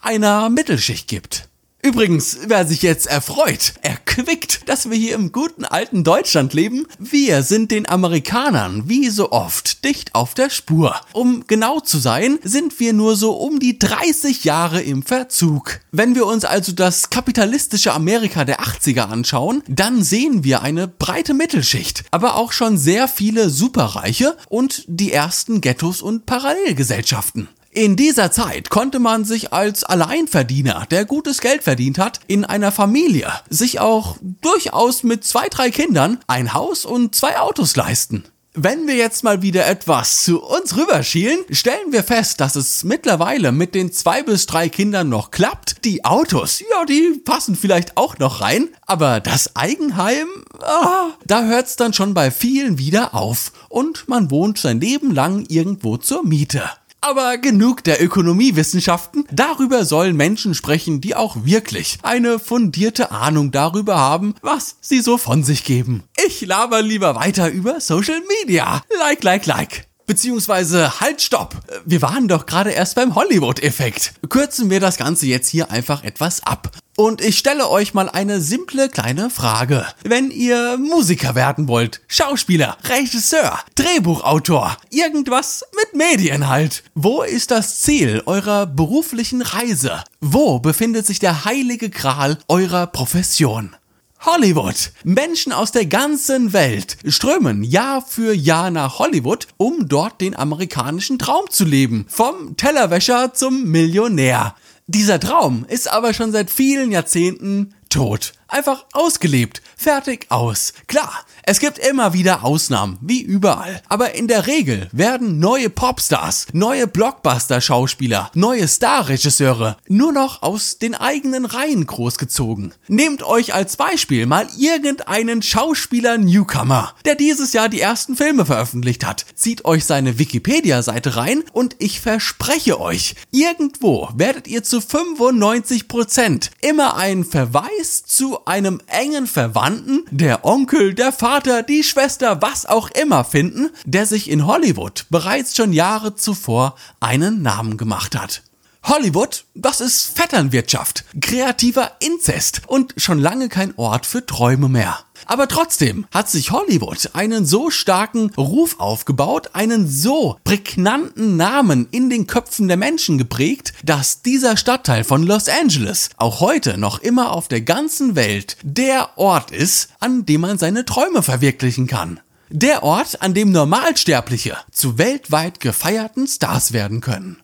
einer 0.00 0.48
Mittelschicht 0.48 1.06
gibt. 1.06 1.49
Übrigens, 1.82 2.40
wer 2.46 2.66
sich 2.66 2.82
jetzt 2.82 3.06
erfreut, 3.06 3.72
erquickt, 3.80 4.68
dass 4.68 4.90
wir 4.90 4.98
hier 4.98 5.14
im 5.14 5.32
guten 5.32 5.64
alten 5.64 6.04
Deutschland 6.04 6.52
leben, 6.52 6.86
wir 6.98 7.42
sind 7.42 7.70
den 7.70 7.88
Amerikanern 7.88 8.86
wie 8.86 9.08
so 9.08 9.32
oft 9.32 9.82
dicht 9.84 10.14
auf 10.14 10.34
der 10.34 10.50
Spur. 10.50 11.00
Um 11.14 11.44
genau 11.46 11.80
zu 11.80 11.98
sein, 11.98 12.38
sind 12.42 12.78
wir 12.80 12.92
nur 12.92 13.16
so 13.16 13.32
um 13.32 13.60
die 13.60 13.78
30 13.78 14.44
Jahre 14.44 14.82
im 14.82 15.02
Verzug. 15.02 15.80
Wenn 15.90 16.14
wir 16.14 16.26
uns 16.26 16.44
also 16.44 16.72
das 16.72 17.08
kapitalistische 17.08 17.94
Amerika 17.94 18.44
der 18.44 18.60
80er 18.60 19.08
anschauen, 19.08 19.62
dann 19.66 20.02
sehen 20.02 20.44
wir 20.44 20.60
eine 20.60 20.86
breite 20.86 21.32
Mittelschicht, 21.32 22.04
aber 22.10 22.36
auch 22.36 22.52
schon 22.52 22.76
sehr 22.76 23.08
viele 23.08 23.48
Superreiche 23.48 24.36
und 24.50 24.84
die 24.86 25.12
ersten 25.12 25.62
Ghettos 25.62 26.02
und 26.02 26.26
Parallelgesellschaften. 26.26 27.48
In 27.72 27.94
dieser 27.94 28.32
Zeit 28.32 28.68
konnte 28.68 28.98
man 28.98 29.24
sich 29.24 29.52
als 29.52 29.84
Alleinverdiener, 29.84 30.86
der 30.90 31.04
gutes 31.04 31.40
Geld 31.40 31.62
verdient 31.62 31.98
hat, 31.98 32.18
in 32.26 32.44
einer 32.44 32.72
Familie 32.72 33.32
sich 33.48 33.78
auch 33.78 34.16
durchaus 34.40 35.04
mit 35.04 35.24
zwei, 35.24 35.48
drei 35.48 35.70
Kindern 35.70 36.18
ein 36.26 36.52
Haus 36.52 36.84
und 36.84 37.14
zwei 37.14 37.38
Autos 37.38 37.76
leisten. 37.76 38.24
Wenn 38.54 38.88
wir 38.88 38.96
jetzt 38.96 39.22
mal 39.22 39.42
wieder 39.42 39.68
etwas 39.68 40.24
zu 40.24 40.42
uns 40.42 40.76
rüberschielen, 40.76 41.38
stellen 41.50 41.92
wir 41.92 42.02
fest, 42.02 42.40
dass 42.40 42.56
es 42.56 42.82
mittlerweile 42.82 43.52
mit 43.52 43.76
den 43.76 43.92
zwei 43.92 44.24
bis 44.24 44.46
drei 44.46 44.68
Kindern 44.68 45.08
noch 45.08 45.30
klappt. 45.30 45.84
Die 45.84 46.04
Autos, 46.04 46.58
ja, 46.58 46.84
die 46.84 47.20
passen 47.24 47.54
vielleicht 47.54 47.96
auch 47.96 48.18
noch 48.18 48.40
rein, 48.40 48.68
aber 48.84 49.20
das 49.20 49.54
Eigenheim, 49.54 50.26
ah, 50.60 51.10
da 51.24 51.44
hört's 51.44 51.76
dann 51.76 51.92
schon 51.92 52.14
bei 52.14 52.32
vielen 52.32 52.78
wieder 52.78 53.14
auf 53.14 53.52
und 53.68 54.08
man 54.08 54.32
wohnt 54.32 54.58
sein 54.58 54.80
Leben 54.80 55.14
lang 55.14 55.44
irgendwo 55.46 55.96
zur 55.96 56.24
Miete. 56.24 56.68
Aber 57.00 57.38
genug 57.38 57.82
der 57.84 58.02
Ökonomiewissenschaften. 58.02 59.24
Darüber 59.30 59.84
sollen 59.84 60.16
Menschen 60.16 60.54
sprechen, 60.54 61.00
die 61.00 61.14
auch 61.14 61.44
wirklich 61.44 61.98
eine 62.02 62.38
fundierte 62.38 63.10
Ahnung 63.10 63.50
darüber 63.50 63.96
haben, 63.96 64.34
was 64.42 64.76
sie 64.80 65.00
so 65.00 65.18
von 65.18 65.42
sich 65.42 65.64
geben. 65.64 66.04
Ich 66.26 66.42
laber 66.42 66.82
lieber 66.82 67.14
weiter 67.14 67.50
über 67.50 67.80
Social 67.80 68.20
Media. 68.42 68.82
Like, 68.98 69.22
like, 69.24 69.46
like. 69.46 69.89
Beziehungsweise, 70.10 70.98
halt, 70.98 71.22
stopp! 71.22 71.54
Wir 71.84 72.02
waren 72.02 72.26
doch 72.26 72.44
gerade 72.44 72.72
erst 72.72 72.96
beim 72.96 73.14
Hollywood-Effekt. 73.14 74.14
Kürzen 74.28 74.68
wir 74.68 74.80
das 74.80 74.96
Ganze 74.96 75.26
jetzt 75.26 75.46
hier 75.46 75.70
einfach 75.70 76.02
etwas 76.02 76.44
ab. 76.44 76.72
Und 76.96 77.20
ich 77.20 77.38
stelle 77.38 77.70
euch 77.70 77.94
mal 77.94 78.08
eine 78.08 78.40
simple 78.40 78.88
kleine 78.88 79.30
Frage. 79.30 79.86
Wenn 80.02 80.32
ihr 80.32 80.78
Musiker 80.78 81.36
werden 81.36 81.68
wollt, 81.68 82.00
Schauspieler, 82.08 82.76
Regisseur, 82.88 83.60
Drehbuchautor, 83.76 84.76
irgendwas 84.90 85.64
mit 85.76 85.94
Medien 85.94 86.48
halt, 86.48 86.82
wo 86.96 87.22
ist 87.22 87.52
das 87.52 87.80
Ziel 87.80 88.20
eurer 88.26 88.66
beruflichen 88.66 89.42
Reise? 89.42 90.02
Wo 90.20 90.58
befindet 90.58 91.06
sich 91.06 91.20
der 91.20 91.44
heilige 91.44 91.88
Gral 91.88 92.36
eurer 92.48 92.88
Profession? 92.88 93.76
Hollywood. 94.22 94.92
Menschen 95.02 95.50
aus 95.50 95.72
der 95.72 95.86
ganzen 95.86 96.52
Welt 96.52 96.98
strömen 97.06 97.62
Jahr 97.62 98.02
für 98.02 98.34
Jahr 98.34 98.70
nach 98.70 98.98
Hollywood, 98.98 99.48
um 99.56 99.88
dort 99.88 100.20
den 100.20 100.36
amerikanischen 100.36 101.18
Traum 101.18 101.48
zu 101.48 101.64
leben. 101.64 102.04
Vom 102.06 102.54
Tellerwäscher 102.56 103.32
zum 103.32 103.64
Millionär. 103.64 104.54
Dieser 104.86 105.20
Traum 105.20 105.64
ist 105.68 105.90
aber 105.90 106.12
schon 106.12 106.32
seit 106.32 106.50
vielen 106.50 106.92
Jahrzehnten 106.92 107.74
tot. 107.88 108.34
Einfach 108.52 108.84
ausgelebt. 108.92 109.62
Fertig 109.76 110.26
aus. 110.28 110.72
Klar, 110.86 111.24
es 111.42 111.58
gibt 111.58 111.78
immer 111.78 112.12
wieder 112.12 112.44
Ausnahmen, 112.44 112.98
wie 113.00 113.22
überall. 113.22 113.82
Aber 113.88 114.14
in 114.14 114.28
der 114.28 114.46
Regel 114.46 114.88
werden 114.92 115.38
neue 115.38 115.70
Popstars, 115.70 116.46
neue 116.52 116.86
Blockbuster-Schauspieler, 116.86 118.30
neue 118.34 118.68
Starregisseure 118.68 119.76
nur 119.88 120.12
noch 120.12 120.42
aus 120.42 120.78
den 120.78 120.94
eigenen 120.94 121.44
Reihen 121.44 121.86
großgezogen. 121.86 122.74
Nehmt 122.88 123.22
euch 123.22 123.54
als 123.54 123.76
Beispiel 123.76 124.26
mal 124.26 124.46
irgendeinen 124.58 125.42
Schauspieler-Newcomer, 125.42 126.94
der 127.04 127.14
dieses 127.14 127.52
Jahr 127.52 127.68
die 127.68 127.80
ersten 127.80 128.16
Filme 128.16 128.44
veröffentlicht 128.44 129.06
hat. 129.06 129.24
Zieht 129.34 129.64
euch 129.64 129.84
seine 129.84 130.18
Wikipedia-Seite 130.18 131.16
rein 131.16 131.42
und 131.52 131.76
ich 131.78 132.00
verspreche 132.00 132.80
euch, 132.80 133.14
irgendwo 133.30 134.08
werdet 134.14 134.46
ihr 134.46 134.62
zu 134.62 134.78
95% 134.78 136.50
immer 136.60 136.96
einen 136.96 137.24
Verweis 137.24 138.04
zu 138.40 138.46
einem 138.46 138.80
engen 138.86 139.26
Verwandten, 139.26 140.04
der 140.10 140.44
Onkel, 140.44 140.94
der 140.94 141.12
Vater, 141.12 141.62
die 141.62 141.82
Schwester, 141.82 142.40
was 142.40 142.66
auch 142.66 142.90
immer 142.90 143.24
finden, 143.24 143.70
der 143.84 144.06
sich 144.06 144.30
in 144.30 144.46
Hollywood 144.46 145.06
bereits 145.10 145.56
schon 145.56 145.72
Jahre 145.72 146.14
zuvor 146.14 146.74
einen 147.00 147.42
Namen 147.42 147.76
gemacht 147.76 148.18
hat. 148.18 148.42
Hollywood, 148.84 149.44
das 149.54 149.80
ist 149.80 150.18
Vetternwirtschaft, 150.18 151.04
kreativer 151.20 151.92
Inzest 152.00 152.62
und 152.66 152.94
schon 152.96 153.18
lange 153.18 153.48
kein 153.48 153.76
Ort 153.76 154.06
für 154.06 154.24
Träume 154.24 154.68
mehr. 154.68 154.98
Aber 155.26 155.48
trotzdem 155.48 156.06
hat 156.10 156.30
sich 156.30 156.50
Hollywood 156.50 157.10
einen 157.12 157.46
so 157.46 157.70
starken 157.70 158.30
Ruf 158.36 158.80
aufgebaut, 158.80 159.50
einen 159.52 159.86
so 159.86 160.38
prägnanten 160.44 161.36
Namen 161.36 161.88
in 161.90 162.10
den 162.10 162.26
Köpfen 162.26 162.68
der 162.68 162.78
Menschen 162.78 163.18
geprägt, 163.18 163.74
dass 163.84 164.22
dieser 164.22 164.56
Stadtteil 164.56 165.04
von 165.04 165.22
Los 165.22 165.48
Angeles 165.48 166.08
auch 166.16 166.40
heute 166.40 166.78
noch 166.78 167.00
immer 167.00 167.32
auf 167.32 167.48
der 167.48 167.60
ganzen 167.60 168.16
Welt 168.16 168.56
der 168.62 169.18
Ort 169.18 169.50
ist, 169.50 169.90
an 170.00 170.26
dem 170.26 170.40
man 170.40 170.58
seine 170.58 170.84
Träume 170.84 171.22
verwirklichen 171.22 171.86
kann. 171.86 172.18
Der 172.48 172.82
Ort, 172.82 173.22
an 173.22 173.34
dem 173.34 173.52
Normalsterbliche 173.52 174.56
zu 174.72 174.98
weltweit 174.98 175.60
gefeierten 175.60 176.26
Stars 176.26 176.72
werden 176.72 177.00
können 177.00 177.36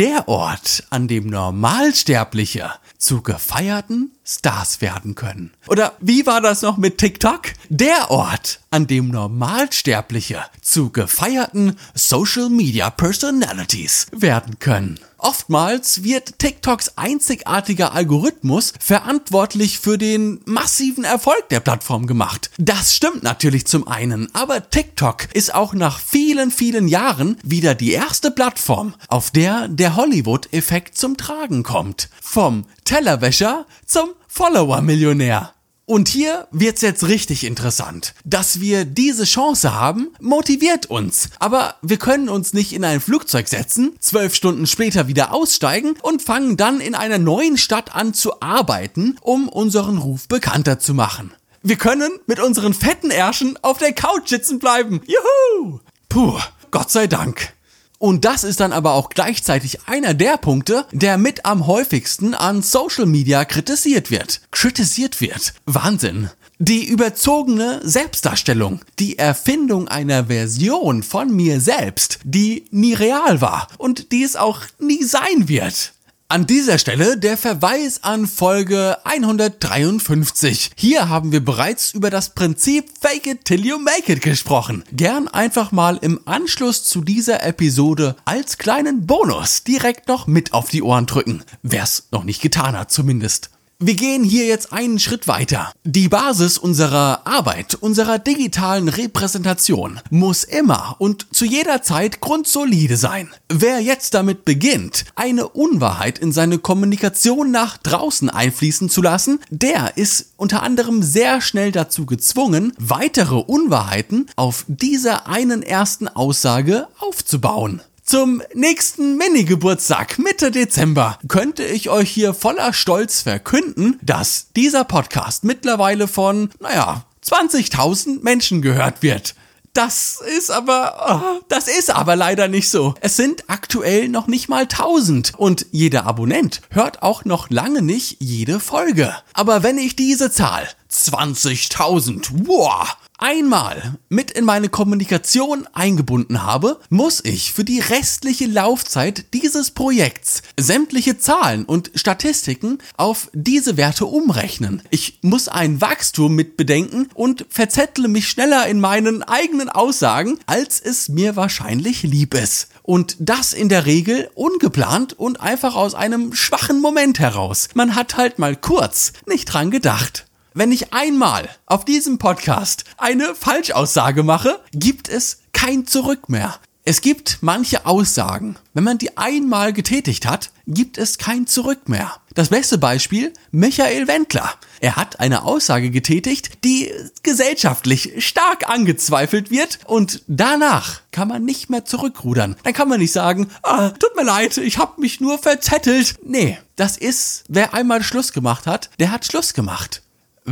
der 0.00 0.28
Ort, 0.28 0.84
an 0.88 1.08
dem 1.08 1.26
Normalsterbliche 1.26 2.70
zu 2.96 3.20
gefeierten 3.20 4.12
Stars 4.24 4.80
werden 4.80 5.14
können. 5.14 5.52
Oder 5.66 5.92
wie 6.00 6.24
war 6.24 6.40
das 6.40 6.62
noch 6.62 6.78
mit 6.78 6.96
TikTok? 6.96 7.42
Der 7.68 8.10
Ort, 8.10 8.60
an 8.70 8.86
dem 8.86 9.08
Normalsterbliche 9.08 10.42
zu 10.62 10.88
gefeierten 10.88 11.76
Social 11.92 12.48
Media 12.48 12.88
Personalities 12.88 14.06
werden 14.12 14.58
können. 14.58 14.98
Oftmals 15.22 16.02
wird 16.02 16.38
TikToks 16.38 16.96
einzigartiger 16.96 17.92
Algorithmus 17.92 18.72
verantwortlich 18.80 19.78
für 19.78 19.98
den 19.98 20.40
massiven 20.46 21.04
Erfolg 21.04 21.48
der 21.50 21.60
Plattform 21.60 22.06
gemacht. 22.06 22.50
Das 22.56 22.96
stimmt 22.96 23.22
natürlich 23.22 23.66
zum 23.66 23.86
einen, 23.86 24.34
aber 24.34 24.70
TikTok 24.70 25.28
ist 25.34 25.54
auch 25.54 25.74
nach 25.74 25.98
vielen, 25.98 26.50
vielen 26.50 26.88
Jahren 26.88 27.36
wieder 27.42 27.74
die 27.74 27.92
erste 27.92 28.30
Plattform, 28.30 28.94
auf 29.08 29.30
der 29.30 29.68
der 29.68 29.96
Hollywood-Effekt 29.96 30.96
zum 30.96 31.18
Tragen 31.18 31.64
kommt. 31.64 32.08
Vom 32.22 32.64
Tellerwäscher 32.84 33.66
zum 33.84 34.08
Follower-Millionär. 34.26 35.52
Und 35.90 36.08
hier 36.08 36.46
wird's 36.52 36.82
jetzt 36.82 37.08
richtig 37.08 37.42
interessant. 37.42 38.14
Dass 38.24 38.60
wir 38.60 38.84
diese 38.84 39.24
Chance 39.24 39.74
haben, 39.74 40.10
motiviert 40.20 40.86
uns. 40.86 41.30
Aber 41.40 41.74
wir 41.82 41.96
können 41.96 42.28
uns 42.28 42.52
nicht 42.52 42.72
in 42.72 42.84
ein 42.84 43.00
Flugzeug 43.00 43.48
setzen, 43.48 43.96
zwölf 43.98 44.36
Stunden 44.36 44.68
später 44.68 45.08
wieder 45.08 45.34
aussteigen 45.34 45.96
und 46.00 46.22
fangen 46.22 46.56
dann 46.56 46.80
in 46.80 46.94
einer 46.94 47.18
neuen 47.18 47.58
Stadt 47.58 47.92
an 47.92 48.14
zu 48.14 48.40
arbeiten, 48.40 49.16
um 49.20 49.48
unseren 49.48 49.98
Ruf 49.98 50.28
bekannter 50.28 50.78
zu 50.78 50.94
machen. 50.94 51.32
Wir 51.64 51.74
können 51.74 52.12
mit 52.28 52.38
unseren 52.38 52.72
fetten 52.72 53.10
Ärschen 53.10 53.58
auf 53.62 53.78
der 53.78 53.92
Couch 53.92 54.28
sitzen 54.28 54.60
bleiben. 54.60 55.00
Juhu! 55.08 55.80
Puh, 56.08 56.38
Gott 56.70 56.92
sei 56.92 57.08
Dank. 57.08 57.52
Und 58.00 58.24
das 58.24 58.44
ist 58.44 58.60
dann 58.60 58.72
aber 58.72 58.94
auch 58.94 59.10
gleichzeitig 59.10 59.86
einer 59.86 60.14
der 60.14 60.38
Punkte, 60.38 60.86
der 60.90 61.18
mit 61.18 61.44
am 61.44 61.66
häufigsten 61.66 62.32
an 62.32 62.62
Social 62.62 63.04
Media 63.04 63.44
kritisiert 63.44 64.10
wird. 64.10 64.40
Kritisiert 64.50 65.20
wird. 65.20 65.52
Wahnsinn. 65.66 66.30
Die 66.58 66.86
überzogene 66.86 67.80
Selbstdarstellung, 67.82 68.80
die 68.98 69.18
Erfindung 69.18 69.86
einer 69.88 70.26
Version 70.26 71.02
von 71.02 71.30
mir 71.30 71.60
selbst, 71.60 72.20
die 72.24 72.64
nie 72.70 72.94
real 72.94 73.42
war 73.42 73.68
und 73.76 74.12
die 74.12 74.22
es 74.22 74.34
auch 74.34 74.62
nie 74.78 75.04
sein 75.04 75.48
wird. 75.48 75.92
An 76.30 76.46
dieser 76.46 76.78
Stelle 76.78 77.18
der 77.18 77.36
Verweis 77.36 78.04
an 78.04 78.28
Folge 78.28 78.98
153. 79.02 80.70
Hier 80.76 81.08
haben 81.08 81.32
wir 81.32 81.44
bereits 81.44 81.92
über 81.92 82.08
das 82.08 82.36
Prinzip 82.36 82.88
Fake 83.00 83.26
it 83.26 83.44
till 83.44 83.66
you 83.66 83.80
make 83.80 84.12
it 84.12 84.22
gesprochen. 84.22 84.84
Gern 84.92 85.26
einfach 85.26 85.72
mal 85.72 85.98
im 86.00 86.20
Anschluss 86.26 86.84
zu 86.84 87.00
dieser 87.00 87.42
Episode 87.42 88.14
als 88.26 88.58
kleinen 88.58 89.06
Bonus 89.06 89.64
direkt 89.64 90.06
noch 90.06 90.28
mit 90.28 90.52
auf 90.52 90.68
die 90.70 90.82
Ohren 90.82 91.06
drücken. 91.06 91.42
Wer's 91.64 92.06
noch 92.12 92.22
nicht 92.22 92.40
getan 92.40 92.78
hat 92.78 92.92
zumindest. 92.92 93.50
Wir 93.82 93.94
gehen 93.94 94.24
hier 94.24 94.44
jetzt 94.44 94.74
einen 94.74 94.98
Schritt 94.98 95.26
weiter. 95.26 95.72
Die 95.84 96.10
Basis 96.10 96.58
unserer 96.58 97.26
Arbeit, 97.26 97.76
unserer 97.76 98.18
digitalen 98.18 98.90
Repräsentation 98.90 100.00
muss 100.10 100.44
immer 100.44 100.96
und 100.98 101.34
zu 101.34 101.46
jeder 101.46 101.80
Zeit 101.80 102.20
grundsolide 102.20 102.98
sein. 102.98 103.30
Wer 103.48 103.80
jetzt 103.80 104.12
damit 104.12 104.44
beginnt, 104.44 105.06
eine 105.14 105.48
Unwahrheit 105.48 106.18
in 106.18 106.30
seine 106.30 106.58
Kommunikation 106.58 107.52
nach 107.52 107.78
draußen 107.78 108.28
einfließen 108.28 108.90
zu 108.90 109.00
lassen, 109.00 109.40
der 109.48 109.96
ist 109.96 110.34
unter 110.36 110.62
anderem 110.62 111.02
sehr 111.02 111.40
schnell 111.40 111.72
dazu 111.72 112.04
gezwungen, 112.04 112.74
weitere 112.78 113.36
Unwahrheiten 113.36 114.26
auf 114.36 114.66
dieser 114.68 115.26
einen 115.26 115.62
ersten 115.62 116.06
Aussage 116.06 116.86
aufzubauen. 116.98 117.80
Zum 118.10 118.42
nächsten 118.54 119.18
Mini-Geburtstag 119.18 120.18
Mitte 120.18 120.50
Dezember 120.50 121.20
könnte 121.28 121.62
ich 121.64 121.90
euch 121.90 122.10
hier 122.10 122.34
voller 122.34 122.72
Stolz 122.72 123.22
verkünden, 123.22 124.00
dass 124.02 124.48
dieser 124.56 124.82
Podcast 124.82 125.44
mittlerweile 125.44 126.08
von, 126.08 126.50
naja, 126.58 127.04
20.000 127.24 128.24
Menschen 128.24 128.62
gehört 128.62 129.04
wird. 129.04 129.36
Das 129.74 130.20
ist 130.36 130.50
aber, 130.50 131.38
oh, 131.38 131.44
das 131.48 131.68
ist 131.68 131.90
aber 131.90 132.16
leider 132.16 132.48
nicht 132.48 132.68
so. 132.68 132.94
Es 133.00 133.16
sind 133.16 133.44
aktuell 133.48 134.08
noch 134.08 134.26
nicht 134.26 134.48
mal 134.48 134.62
1000 134.62 135.34
und 135.38 135.66
jeder 135.70 136.04
Abonnent 136.04 136.62
hört 136.70 137.04
auch 137.04 137.24
noch 137.24 137.48
lange 137.48 137.80
nicht 137.80 138.16
jede 138.18 138.58
Folge. 138.58 139.14
Aber 139.34 139.62
wenn 139.62 139.78
ich 139.78 139.94
diese 139.94 140.32
Zahl 140.32 140.66
20.000, 140.90 142.46
wow, 142.46 142.96
einmal 143.20 143.98
mit 144.08 144.30
in 144.30 144.44
meine 144.44 144.68
Kommunikation 144.68 145.66
eingebunden 145.72 146.42
habe, 146.42 146.80
muss 146.88 147.22
ich 147.24 147.52
für 147.52 147.64
die 147.64 147.80
restliche 147.80 148.46
Laufzeit 148.46 149.32
dieses 149.34 149.70
Projekts 149.70 150.42
sämtliche 150.58 151.18
Zahlen 151.18 151.64
und 151.64 151.90
Statistiken 151.94 152.78
auf 152.96 153.30
diese 153.32 153.76
Werte 153.76 154.06
umrechnen. 154.06 154.82
Ich 154.90 155.18
muss 155.22 155.48
ein 155.48 155.80
Wachstum 155.80 156.34
mit 156.34 156.56
bedenken 156.56 157.08
und 157.14 157.46
verzettle 157.50 158.08
mich 158.08 158.28
schneller 158.28 158.66
in 158.66 158.80
meinen 158.80 159.22
eigenen 159.22 159.68
Aussagen, 159.68 160.38
als 160.46 160.80
es 160.80 161.08
mir 161.08 161.36
wahrscheinlich 161.36 162.02
lieb 162.02 162.34
ist. 162.34 162.68
Und 162.82 163.16
das 163.20 163.52
in 163.52 163.68
der 163.68 163.86
Regel 163.86 164.30
ungeplant 164.34 165.12
und 165.12 165.40
einfach 165.40 165.76
aus 165.76 165.94
einem 165.94 166.34
schwachen 166.34 166.80
Moment 166.80 167.18
heraus. 167.18 167.68
Man 167.74 167.94
hat 167.94 168.16
halt 168.16 168.38
mal 168.38 168.56
kurz 168.56 169.12
nicht 169.26 169.44
dran 169.46 169.70
gedacht. 169.70 170.26
Wenn 170.52 170.72
ich 170.72 170.92
einmal 170.92 171.48
auf 171.66 171.84
diesem 171.84 172.18
Podcast 172.18 172.84
eine 172.98 173.36
Falschaussage 173.36 174.24
mache, 174.24 174.58
gibt 174.72 175.08
es 175.08 175.42
kein 175.52 175.86
Zurück 175.86 176.28
mehr. 176.28 176.58
Es 176.84 177.02
gibt 177.02 177.38
manche 177.40 177.86
Aussagen, 177.86 178.56
wenn 178.74 178.82
man 178.82 178.98
die 178.98 179.16
einmal 179.16 179.72
getätigt 179.72 180.26
hat, 180.26 180.50
gibt 180.66 180.98
es 180.98 181.18
kein 181.18 181.46
Zurück 181.46 181.88
mehr. 181.88 182.16
Das 182.34 182.48
beste 182.48 182.78
Beispiel, 182.78 183.32
Michael 183.52 184.08
Wendler. 184.08 184.54
Er 184.80 184.96
hat 184.96 185.20
eine 185.20 185.44
Aussage 185.44 185.90
getätigt, 185.90 186.64
die 186.64 186.90
gesellschaftlich 187.22 188.24
stark 188.26 188.68
angezweifelt 188.68 189.52
wird 189.52 189.78
und 189.84 190.24
danach 190.26 191.02
kann 191.12 191.28
man 191.28 191.44
nicht 191.44 191.70
mehr 191.70 191.84
zurückrudern. 191.84 192.56
Dann 192.64 192.72
kann 192.72 192.88
man 192.88 192.98
nicht 192.98 193.12
sagen, 193.12 193.50
ah, 193.62 193.90
tut 193.90 194.16
mir 194.16 194.24
leid, 194.24 194.56
ich 194.56 194.78
habe 194.78 195.00
mich 195.00 195.20
nur 195.20 195.38
verzettelt. 195.38 196.16
Nee, 196.24 196.58
das 196.74 196.96
ist, 196.96 197.44
wer 197.46 197.72
einmal 197.72 198.02
Schluss 198.02 198.32
gemacht 198.32 198.66
hat, 198.66 198.90
der 198.98 199.12
hat 199.12 199.24
Schluss 199.24 199.54
gemacht. 199.54 200.02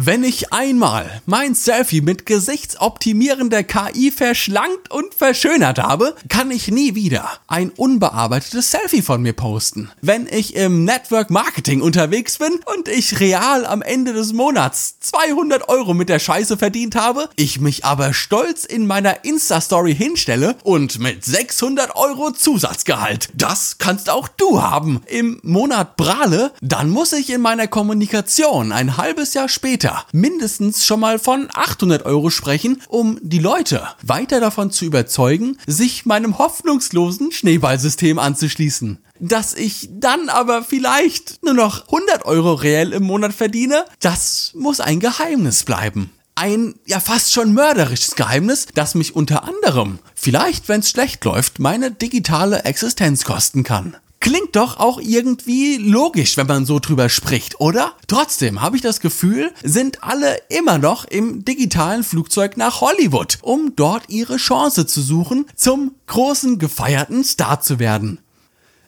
Wenn 0.01 0.23
ich 0.23 0.53
einmal 0.53 1.23
mein 1.27 1.57
Selfie 1.57 2.03
mit 2.03 2.25
gesichtsoptimierender 2.25 3.65
KI 3.65 4.13
verschlankt 4.13 4.93
und 4.93 5.13
verschönert 5.13 5.81
habe, 5.81 6.15
kann 6.29 6.53
ich 6.53 6.69
nie 6.69 6.95
wieder 6.95 7.29
ein 7.49 7.71
unbearbeitetes 7.71 8.71
Selfie 8.71 9.03
von 9.03 9.23
mir 9.23 9.33
posten. 9.33 9.91
Wenn 10.01 10.29
ich 10.29 10.55
im 10.55 10.85
Network 10.85 11.31
Marketing 11.31 11.81
unterwegs 11.81 12.39
bin 12.39 12.61
und 12.77 12.87
ich 12.87 13.19
real 13.19 13.67
am 13.67 13.83
Ende 13.83 14.13
des 14.13 14.33
Monats 14.33 15.01
200 15.01 15.69
Euro 15.69 15.95
mit 15.95 16.09
der 16.09 16.21
Scheiße 16.21 16.57
verdient 16.57 16.95
habe, 16.95 17.29
ich 17.35 17.61
mich 17.61 17.85
aber 17.85 18.15
stolz 18.15 18.65
in 18.65 18.87
meiner 18.87 19.25
Insta-Story 19.25 19.97
hinstelle 19.97 20.55
und 20.63 21.01
mit 21.01 21.25
600 21.25 21.97
Euro 21.97 22.31
Zusatzgehalt. 22.31 23.31
Das 23.35 23.79
kannst 23.79 24.11
auch 24.11 24.29
du 24.29 24.63
haben. 24.63 25.01
Im 25.07 25.41
Monat 25.43 25.97
prahle, 25.97 26.53
dann 26.61 26.89
muss 26.89 27.13
ich 27.13 27.31
in 27.31 27.41
meiner 27.41 27.67
Kommunikation 27.67 28.71
ein 28.71 28.97
halbes 28.97 29.35
Jahr 29.35 29.49
später 29.49 29.88
später 29.89 30.05
mindestens 30.13 30.85
schon 30.85 31.01
mal 31.01 31.19
von 31.19 31.49
800 31.53 32.05
Euro 32.05 32.31
sprechen, 32.31 32.83
um 32.89 33.19
die 33.23 33.39
Leute 33.39 33.87
weiter 34.03 34.41
davon 34.41 34.71
zu 34.71 34.85
überzeugen, 34.85 35.59
sich 35.67 36.07
meinem 36.07 36.39
hoffnungslosen 36.39 37.33
Schneeballsystem 37.33 38.19
anzuschließen. 38.19 38.99
Dass 39.21 39.55
ich 39.55 39.89
dann 39.93 40.29
aber 40.29 40.63
vielleicht 40.63 41.43
nur 41.43 41.55
noch 41.55 41.87
100 41.87 42.25
Euro 42.25 42.55
reell 42.55 42.93
im 42.93 43.03
Monat 43.03 43.33
verdiene, 43.33 43.85
das 44.01 44.53
muss 44.55 44.81
ein 44.81 45.01
Geheimnis 45.01 45.65
bleiben 45.65 46.11
ein 46.41 46.77
ja 46.87 47.01
fast 47.01 47.33
schon 47.33 47.53
mörderisches 47.53 48.15
Geheimnis, 48.15 48.69
das 48.73 48.95
mich 48.95 49.17
unter 49.17 49.43
anderem, 49.43 49.99
vielleicht 50.15 50.69
wenn 50.69 50.79
es 50.79 50.89
schlecht 50.89 51.25
läuft, 51.25 51.59
meine 51.59 51.91
digitale 51.91 52.63
Existenz 52.63 53.25
kosten 53.25 53.65
kann. 53.65 53.97
Klingt 54.21 54.57
doch 54.57 54.79
auch 54.79 55.01
irgendwie 55.01 55.77
logisch, 55.77 56.37
wenn 56.37 56.49
man 56.49 56.67
so 56.67 56.81
drüber 56.81 57.09
spricht, 57.09 57.61
oder? 57.61 57.93
Trotzdem 58.09 58.61
habe 58.61 58.75
ich 58.75 58.83
das 58.83 58.99
Gefühl, 58.99 59.53
sind 59.63 60.03
alle 60.03 60.37
immer 60.49 60.79
noch 60.79 61.05
im 61.05 61.45
digitalen 61.45 62.03
Flugzeug 62.03 62.57
nach 62.57 62.81
Hollywood, 62.81 63.39
um 63.43 63.75
dort 63.77 64.09
ihre 64.09 64.37
Chance 64.37 64.87
zu 64.87 65.03
suchen, 65.03 65.47
zum 65.55 65.93
großen 66.07 66.59
gefeierten 66.59 67.23
Star 67.23 67.61
zu 67.61 67.79
werden. 67.79 68.19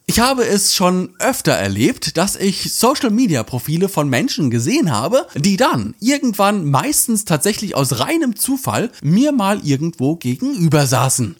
Ich 0.07 0.19
habe 0.19 0.45
es 0.45 0.75
schon 0.75 1.15
öfter 1.21 1.53
erlebt, 1.53 2.17
dass 2.17 2.35
ich 2.35 2.75
Social-Media-Profile 2.75 3.89
von 3.89 4.09
Menschen 4.09 4.51
gesehen 4.51 4.91
habe, 4.91 5.29
die 5.37 5.57
dann 5.57 5.95
irgendwann 6.01 6.69
meistens 6.69 7.25
tatsächlich 7.25 7.77
aus 7.77 8.01
reinem 8.01 8.35
Zufall 8.35 8.91
mir 9.05 9.31
mal 9.31 9.65
irgendwo 9.65 10.17
gegenüber 10.17 10.89
saßen. 10.89 11.37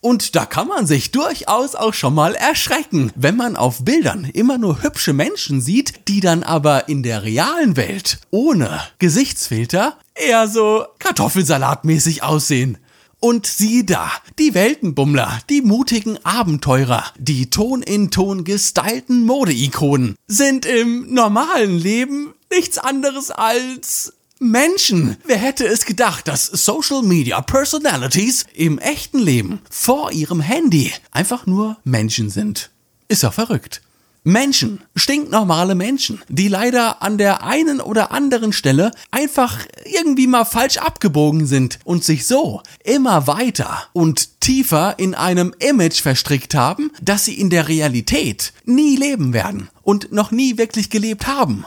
Und 0.00 0.36
da 0.36 0.46
kann 0.46 0.68
man 0.68 0.86
sich 0.86 1.10
durchaus 1.10 1.74
auch 1.74 1.94
schon 1.94 2.14
mal 2.14 2.34
erschrecken, 2.34 3.12
wenn 3.16 3.36
man 3.36 3.56
auf 3.56 3.84
Bildern 3.84 4.24
immer 4.24 4.58
nur 4.58 4.82
hübsche 4.82 5.12
Menschen 5.12 5.60
sieht, 5.60 6.08
die 6.08 6.20
dann 6.20 6.42
aber 6.42 6.88
in 6.88 7.02
der 7.02 7.24
realen 7.24 7.76
Welt 7.76 8.18
ohne 8.30 8.80
Gesichtsfilter 8.98 9.96
eher 10.14 10.48
so 10.48 10.86
Kartoffelsalatmäßig 10.98 12.22
aussehen. 12.22 12.78
Und 13.18 13.46
sieh 13.46 13.84
da, 13.84 14.10
die 14.38 14.54
Weltenbummler, 14.54 15.40
die 15.48 15.62
mutigen 15.62 16.24
Abenteurer, 16.24 17.02
die 17.18 17.48
Ton 17.48 17.82
in 17.82 18.10
Ton 18.10 18.44
gestylten 18.44 19.24
Modeikonen 19.24 20.16
sind 20.26 20.66
im 20.66 21.12
normalen 21.12 21.78
Leben 21.78 22.34
nichts 22.52 22.78
anderes 22.78 23.30
als 23.30 24.12
Menschen. 24.38 25.16
Wer 25.24 25.38
hätte 25.38 25.66
es 25.66 25.86
gedacht, 25.86 26.28
dass 26.28 26.46
Social 26.46 27.02
Media 27.02 27.40
Personalities 27.40 28.44
im 28.52 28.78
echten 28.78 29.18
Leben 29.18 29.60
vor 29.70 30.12
ihrem 30.12 30.40
Handy 30.40 30.92
einfach 31.10 31.46
nur 31.46 31.78
Menschen 31.84 32.28
sind? 32.28 32.70
Ist 33.08 33.22
ja 33.22 33.30
verrückt. 33.30 33.80
Menschen, 34.24 34.80
stinknormale 34.96 35.76
Menschen, 35.76 36.20
die 36.28 36.48
leider 36.48 37.00
an 37.00 37.16
der 37.16 37.44
einen 37.44 37.80
oder 37.80 38.10
anderen 38.10 38.52
Stelle 38.52 38.90
einfach 39.12 39.64
irgendwie 39.84 40.26
mal 40.26 40.44
falsch 40.44 40.78
abgebogen 40.78 41.46
sind 41.46 41.78
und 41.84 42.02
sich 42.02 42.26
so 42.26 42.60
immer 42.82 43.28
weiter 43.28 43.84
und 43.92 44.40
tiefer 44.40 44.98
in 44.98 45.14
einem 45.14 45.54
Image 45.60 46.00
verstrickt 46.02 46.56
haben, 46.56 46.90
das 47.00 47.24
sie 47.24 47.40
in 47.40 47.50
der 47.50 47.68
Realität 47.68 48.52
nie 48.66 48.96
leben 48.96 49.32
werden 49.32 49.68
und 49.82 50.12
noch 50.12 50.30
nie 50.30 50.58
wirklich 50.58 50.90
gelebt 50.90 51.26
haben. 51.26 51.64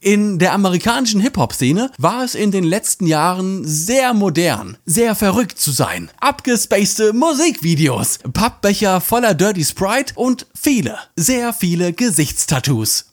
In 0.00 0.38
der 0.38 0.52
amerikanischen 0.52 1.20
Hip-Hop-Szene 1.20 1.90
war 1.98 2.24
es 2.24 2.34
in 2.34 2.50
den 2.50 2.64
letzten 2.64 3.06
Jahren 3.06 3.64
sehr 3.64 4.14
modern, 4.14 4.76
sehr 4.86 5.14
verrückt 5.14 5.60
zu 5.60 5.70
sein. 5.70 6.10
Abgespacede 6.20 7.12
Musikvideos, 7.12 8.18
Pappbecher 8.32 9.00
voller 9.00 9.34
Dirty 9.34 9.64
Sprite 9.64 10.14
und 10.16 10.46
viele, 10.54 10.98
sehr 11.16 11.52
viele 11.52 11.92
Gesichtstattoos. 11.92 13.09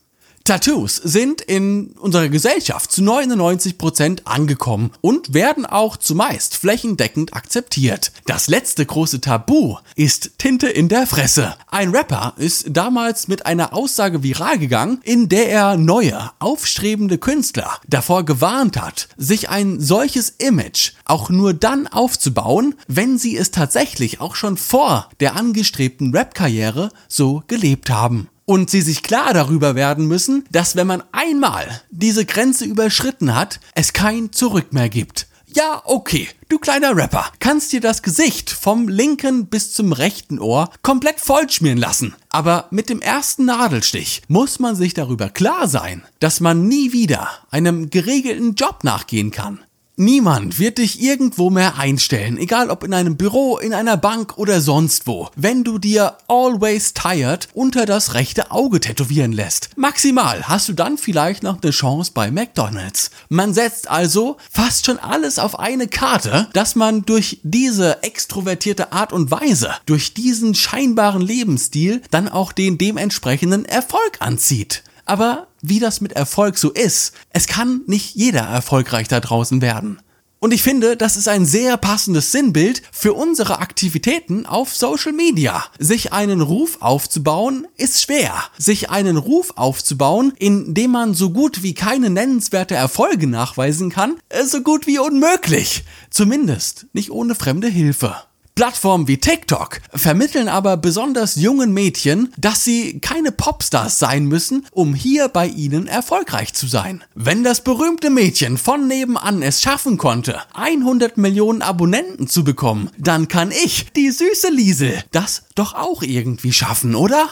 Tattoos 0.48 0.96
sind 0.96 1.42
in 1.42 1.88
unserer 2.00 2.30
Gesellschaft 2.30 2.90
zu 2.90 3.04
99 3.04 3.78
Prozent 3.78 4.26
angekommen 4.28 4.92
und 5.02 5.34
werden 5.34 5.66
auch 5.66 5.98
zumeist 5.98 6.56
flächendeckend 6.56 7.34
akzeptiert. 7.34 8.14
Das 8.28 8.48
letzte 8.48 8.86
große 8.86 9.20
Tabu 9.20 9.76
ist 9.98 10.38
Tinte 10.38 10.70
in 10.70 10.88
der 10.88 11.06
Fresse. 11.06 11.56
Ein 11.70 11.90
Rapper 11.90 12.34
ist 12.38 12.68
damals 12.70 13.28
mit 13.28 13.46
einer 13.46 13.74
Aussage 13.74 14.24
viral 14.24 14.58
gegangen, 14.58 15.02
in 15.04 15.28
der 15.28 15.50
er 15.50 15.76
neue, 15.76 16.32
aufstrebende 16.40 17.18
Künstler 17.18 17.82
davor 17.86 18.24
gewarnt 18.24 18.82
hat, 18.82 19.10
sich 19.18 19.50
ein 19.50 19.82
solches 19.82 20.30
Image 20.30 20.94
auch 21.04 21.30
nur 21.30 21.54
dann 21.54 21.88
aufzubauen, 21.88 22.76
wenn 22.88 23.18
sie 23.18 23.36
es 23.36 23.52
tatsächlich 23.52 24.22
auch 24.22 24.36
schon 24.36 24.56
vor 24.56 25.10
der 25.20 25.36
angestrebten 25.36 26.16
Rap-Karriere 26.16 26.90
so 27.10 27.44
gelebt 27.48 27.90
haben 27.90 28.30
und 28.48 28.70
sie 28.70 28.82
sich 28.82 29.04
klar 29.04 29.34
darüber 29.34 29.76
werden 29.76 30.08
müssen, 30.08 30.46
dass 30.52 30.76
wenn 30.76 30.88
man 30.88 31.04
einmal 31.12 31.82
diese 31.92 32.26
Grenze 32.26 32.66
überschritten 32.66 33.36
hat, 33.36 33.60
es 33.76 33.94
kein 33.94 34.32
Zurück 34.32 34.74
mehr 34.74 34.90
gibt. 34.90 35.28
Ja, 35.54 35.82
okay, 35.86 36.28
du 36.50 36.58
kleiner 36.58 36.96
Rapper, 36.96 37.26
kannst 37.40 37.74
dir 37.74 37.82
das 37.82 38.04
Gesicht 38.04 38.50
vom 38.50 38.88
linken 38.88 39.48
bis 39.48 39.74
zum 39.74 39.92
rechten 39.92 40.40
Ohr 40.40 40.70
komplett 40.82 41.20
vollschmieren 41.20 41.78
lassen. 41.78 42.16
Aber 42.30 42.68
mit 42.70 42.90
dem 42.90 43.02
ersten 43.02 43.46
Nadelstich 43.46 44.22
muss 44.28 44.60
man 44.60 44.76
sich 44.76 44.94
darüber 44.94 45.30
klar 45.30 45.68
sein, 45.68 46.04
dass 46.20 46.40
man 46.40 46.68
nie 46.68 46.94
wieder 46.94 47.30
einem 47.50 47.90
geregelten 47.90 48.56
Job 48.56 48.84
nachgehen 48.84 49.32
kann. 49.32 49.60
Niemand 50.00 50.60
wird 50.60 50.78
dich 50.78 51.02
irgendwo 51.02 51.50
mehr 51.50 51.80
einstellen, 51.80 52.38
egal 52.38 52.70
ob 52.70 52.84
in 52.84 52.94
einem 52.94 53.18
Büro, 53.18 53.58
in 53.58 53.74
einer 53.74 53.98
Bank 53.98 54.38
oder 54.38 54.62
sonst 54.62 55.08
wo, 55.08 55.32
wenn 55.36 55.64
du 55.64 55.80
dir 55.80 56.18
Always 56.28 56.94
Tired 56.94 57.48
unter 57.56 57.88
das 57.88 58.14
rechte 58.14 58.52
Auge 58.52 58.80
tätowieren 58.80 59.32
lässt. 59.32 59.72
Maximal 59.76 60.48
hast 60.48 60.70
du 60.70 60.74
dann 60.74 61.00
vielleicht 61.00 61.42
noch 61.42 61.64
eine 61.64 61.72
Chance 61.72 62.12
bei 62.14 62.30
McDonald's. 62.30 63.10
Man 63.30 63.56
setzt 63.56 63.90
also 63.90 64.38
fast 64.52 64.86
schon 64.86 65.00
alles 65.00 65.40
auf 65.40 65.58
eine 65.58 65.88
Karte, 65.88 66.48
dass 66.54 66.76
man 66.76 67.04
durch 67.04 67.40
diese 67.42 68.04
extrovertierte 68.04 68.92
Art 68.92 69.12
und 69.14 69.32
Weise, 69.32 69.72
durch 69.88 70.14
diesen 70.14 70.54
scheinbaren 70.54 71.24
Lebensstil 71.24 72.04
dann 72.12 72.30
auch 72.30 72.52
den 72.52 72.78
dementsprechenden 72.78 73.66
Erfolg 73.66 74.18
anzieht. 74.20 74.84
Aber 75.06 75.48
wie 75.70 75.80
das 75.80 76.02
mit 76.02 76.14
Erfolg 76.14 76.58
so 76.58 76.72
ist, 76.72 77.14
es 77.32 77.48
kann 77.48 77.82
nicht 77.88 78.16
jeder 78.16 78.42
erfolgreich 78.42 79.08
da 79.08 79.20
draußen 79.20 79.62
werden. 79.62 80.00
Und 80.40 80.54
ich 80.54 80.62
finde, 80.62 80.96
das 80.96 81.18
ist 81.18 81.28
ein 81.28 81.48
sehr 81.48 81.78
passendes 81.78 82.32
Sinnbild 82.32 82.84
für 82.92 83.14
unsere 83.14 83.58
Aktivitäten 83.58 84.46
auf 84.46 84.76
Social 84.76 85.12
Media. 85.12 85.66
Sich 85.80 86.14
einen 86.14 86.42
Ruf 86.42 86.78
aufzubauen 86.80 87.68
ist 87.76 88.04
schwer. 88.04 88.36
Sich 88.56 88.92
einen 88.92 89.18
Ruf 89.18 89.54
aufzubauen, 89.56 90.34
in 90.38 90.76
dem 90.76 90.92
man 90.92 91.16
so 91.16 91.32
gut 91.32 91.64
wie 91.64 91.74
keine 91.74 92.12
nennenswerte 92.12 92.76
Erfolge 92.76 93.26
nachweisen 93.26 93.90
kann, 93.90 94.18
ist 94.30 94.52
so 94.52 94.62
gut 94.62 94.86
wie 94.86 95.00
unmöglich. 95.00 95.86
Zumindest 96.12 96.86
nicht 96.94 97.10
ohne 97.10 97.34
fremde 97.34 97.68
Hilfe. 97.68 98.16
Plattformen 98.58 99.08
wie 99.08 99.20
TikTok 99.20 99.82
vermitteln 99.94 100.50
aber 100.50 100.78
besonders 100.78 101.36
jungen 101.36 101.74
Mädchen, 101.74 102.34
dass 102.38 102.64
sie 102.64 103.00
keine 103.00 103.32
Popstars 103.32 104.00
sein 104.00 104.26
müssen, 104.26 104.66
um 104.72 104.96
hier 104.96 105.28
bei 105.28 105.46
ihnen 105.46 105.86
erfolgreich 105.86 106.56
zu 106.56 106.66
sein. 106.66 107.04
Wenn 107.14 107.44
das 107.44 107.62
berühmte 107.62 108.10
Mädchen 108.10 108.58
von 108.58 108.88
nebenan 108.88 109.44
es 109.44 109.62
schaffen 109.62 110.00
konnte, 110.00 110.42
100 110.56 111.18
Millionen 111.18 111.62
Abonnenten 111.62 112.28
zu 112.28 112.44
bekommen, 112.44 112.90
dann 112.98 113.28
kann 113.28 113.52
ich, 113.52 113.92
die 113.96 114.10
süße 114.10 114.50
Liesel, 114.50 115.04
das 115.12 115.44
doch 115.54 115.76
auch 115.76 116.02
irgendwie 116.02 116.52
schaffen, 116.52 116.96
oder? 116.96 117.30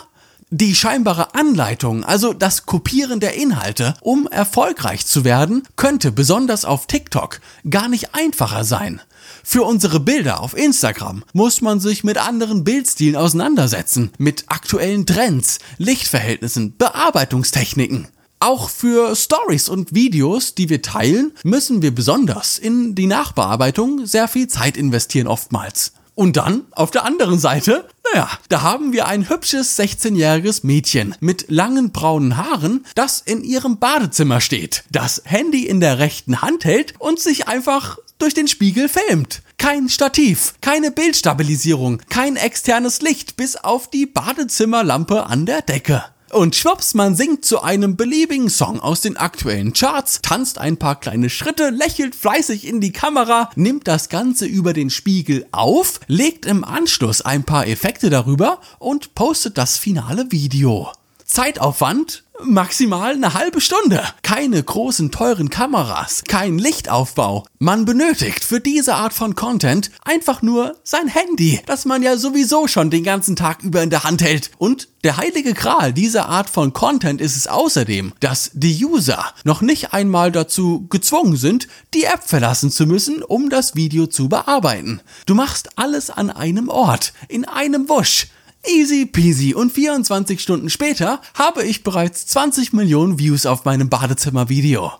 Die 0.51 0.75
scheinbare 0.75 1.33
Anleitung, 1.33 2.03
also 2.03 2.33
das 2.33 2.67
Kopieren 2.67 3.19
der 3.19 3.33
Inhalte, 3.33 3.95
um 4.01 4.27
erfolgreich 4.27 5.07
zu 5.07 5.23
werden, 5.23 5.63
könnte 5.75 6.11
besonders 6.11 6.65
auf 6.65 6.85
TikTok 6.85 7.41
gar 7.67 7.87
nicht 7.87 8.13
einfacher 8.13 8.63
sein. 8.63 9.01
Für 9.43 9.63
unsere 9.63 9.99
Bilder 9.99 10.41
auf 10.41 10.57
Instagram 10.57 11.23
muss 11.33 11.61
man 11.61 11.79
sich 11.79 12.03
mit 12.03 12.17
anderen 12.17 12.63
Bildstilen 12.63 13.15
auseinandersetzen, 13.15 14.11
mit 14.17 14.45
aktuellen 14.47 15.05
Trends, 15.05 15.59
Lichtverhältnissen, 15.77 16.75
Bearbeitungstechniken. 16.77 18.07
Auch 18.39 18.69
für 18.69 19.15
Stories 19.15 19.69
und 19.69 19.95
Videos, 19.95 20.55
die 20.55 20.69
wir 20.69 20.81
teilen, 20.81 21.31
müssen 21.43 21.81
wir 21.81 21.95
besonders 21.95 22.59
in 22.59 22.93
die 22.93 23.07
Nachbearbeitung 23.07 24.05
sehr 24.05 24.27
viel 24.27 24.47
Zeit 24.47 24.77
investieren 24.77 25.27
oftmals. 25.27 25.93
Und 26.15 26.37
dann, 26.37 26.61
auf 26.71 26.91
der 26.91 27.03
anderen 27.03 27.39
Seite, 27.39 27.89
naja, 28.13 28.29
da 28.47 28.61
haben 28.61 28.93
wir 28.93 29.07
ein 29.07 29.29
hübsches 29.29 29.77
16-jähriges 29.77 30.65
Mädchen 30.65 31.13
mit 31.19 31.45
langen 31.49 31.91
braunen 31.91 32.37
Haaren, 32.37 32.85
das 32.95 33.19
in 33.19 33.43
ihrem 33.43 33.79
Badezimmer 33.79 34.39
steht, 34.39 34.85
das 34.91 35.21
Handy 35.25 35.65
in 35.65 35.81
der 35.81 35.99
rechten 35.99 36.41
Hand 36.41 36.63
hält 36.63 36.93
und 36.99 37.19
sich 37.19 37.49
einfach 37.49 37.97
durch 38.17 38.33
den 38.33 38.47
Spiegel 38.47 38.89
filmt. 38.89 39.41
Kein 39.57 39.89
Stativ, 39.89 40.55
keine 40.61 40.91
Bildstabilisierung, 40.91 42.01
kein 42.09 42.35
externes 42.35 43.01
Licht 43.01 43.37
bis 43.37 43.55
auf 43.55 43.89
die 43.89 44.05
Badezimmerlampe 44.05 45.25
an 45.25 45.45
der 45.45 45.61
Decke. 45.61 46.03
Und 46.31 46.57
schwupps, 46.57 46.95
man 46.95 47.15
singt 47.15 47.45
zu 47.45 47.61
einem 47.61 47.95
beliebigen 47.95 48.49
Song 48.49 48.81
aus 48.81 48.99
den 48.99 49.15
aktuellen 49.15 49.71
Charts, 49.71 50.19
tanzt 50.21 50.57
ein 50.57 50.75
paar 50.75 50.99
kleine 50.99 51.29
Schritte, 51.29 51.69
lächelt 51.69 52.13
fleißig 52.13 52.67
in 52.67 52.81
die 52.81 52.91
Kamera, 52.91 53.49
nimmt 53.55 53.87
das 53.87 54.09
Ganze 54.09 54.45
über 54.45 54.73
den 54.73 54.89
Spiegel 54.89 55.45
auf, 55.53 56.01
legt 56.07 56.45
im 56.45 56.65
Anschluss 56.65 57.21
ein 57.21 57.45
paar 57.45 57.67
Effekte 57.67 58.09
darüber 58.09 58.59
und 58.79 59.15
postet 59.15 59.57
das 59.57 59.77
finale 59.77 60.29
Video. 60.29 60.91
Zeitaufwand 61.23 62.24
Maximal 62.43 63.13
eine 63.13 63.33
halbe 63.33 63.61
Stunde. 63.61 64.03
Keine 64.21 64.61
großen 64.61 65.09
teuren 65.09 65.49
Kameras, 65.49 66.23
kein 66.27 66.57
Lichtaufbau. 66.57 67.45
Man 67.59 67.85
benötigt 67.85 68.43
für 68.43 68.59
diese 68.59 68.95
Art 68.95 69.13
von 69.13 69.35
Content 69.35 69.89
einfach 70.03 70.41
nur 70.41 70.75
sein 70.83 71.07
Handy, 71.07 71.61
das 71.65 71.85
man 71.85 72.03
ja 72.03 72.17
sowieso 72.17 72.67
schon 72.67 72.89
den 72.89 73.03
ganzen 73.03 73.37
Tag 73.37 73.63
über 73.63 73.81
in 73.81 73.89
der 73.89 74.03
Hand 74.03 74.21
hält. 74.21 74.51
Und 74.57 74.89
der 75.05 75.17
heilige 75.17 75.53
Gral 75.53 75.93
dieser 75.93 76.27
Art 76.27 76.49
von 76.49 76.73
Content 76.73 77.21
ist 77.21 77.37
es 77.37 77.47
außerdem, 77.47 78.11
dass 78.19 78.51
die 78.53 78.83
User 78.83 79.23
noch 79.45 79.61
nicht 79.61 79.93
einmal 79.93 80.31
dazu 80.31 80.87
gezwungen 80.89 81.37
sind, 81.37 81.67
die 81.93 82.03
App 82.03 82.23
verlassen 82.23 82.69
zu 82.69 82.85
müssen, 82.85 83.23
um 83.23 83.49
das 83.49 83.75
Video 83.75 84.07
zu 84.07 84.27
bearbeiten. 84.27 84.99
Du 85.25 85.35
machst 85.35 85.77
alles 85.77 86.09
an 86.09 86.29
einem 86.29 86.67
Ort, 86.69 87.13
in 87.29 87.45
einem 87.45 87.87
Wusch. 87.87 88.27
Easy 88.67 89.05
peasy 89.05 89.53
und 89.53 89.71
24 89.71 90.41
Stunden 90.41 90.69
später 90.69 91.21
habe 91.33 91.63
ich 91.63 91.83
bereits 91.83 92.25
20 92.27 92.73
Millionen 92.73 93.19
Views 93.19 93.45
auf 93.45 93.65
meinem 93.65 93.89
Badezimmer-Video. 93.89 94.91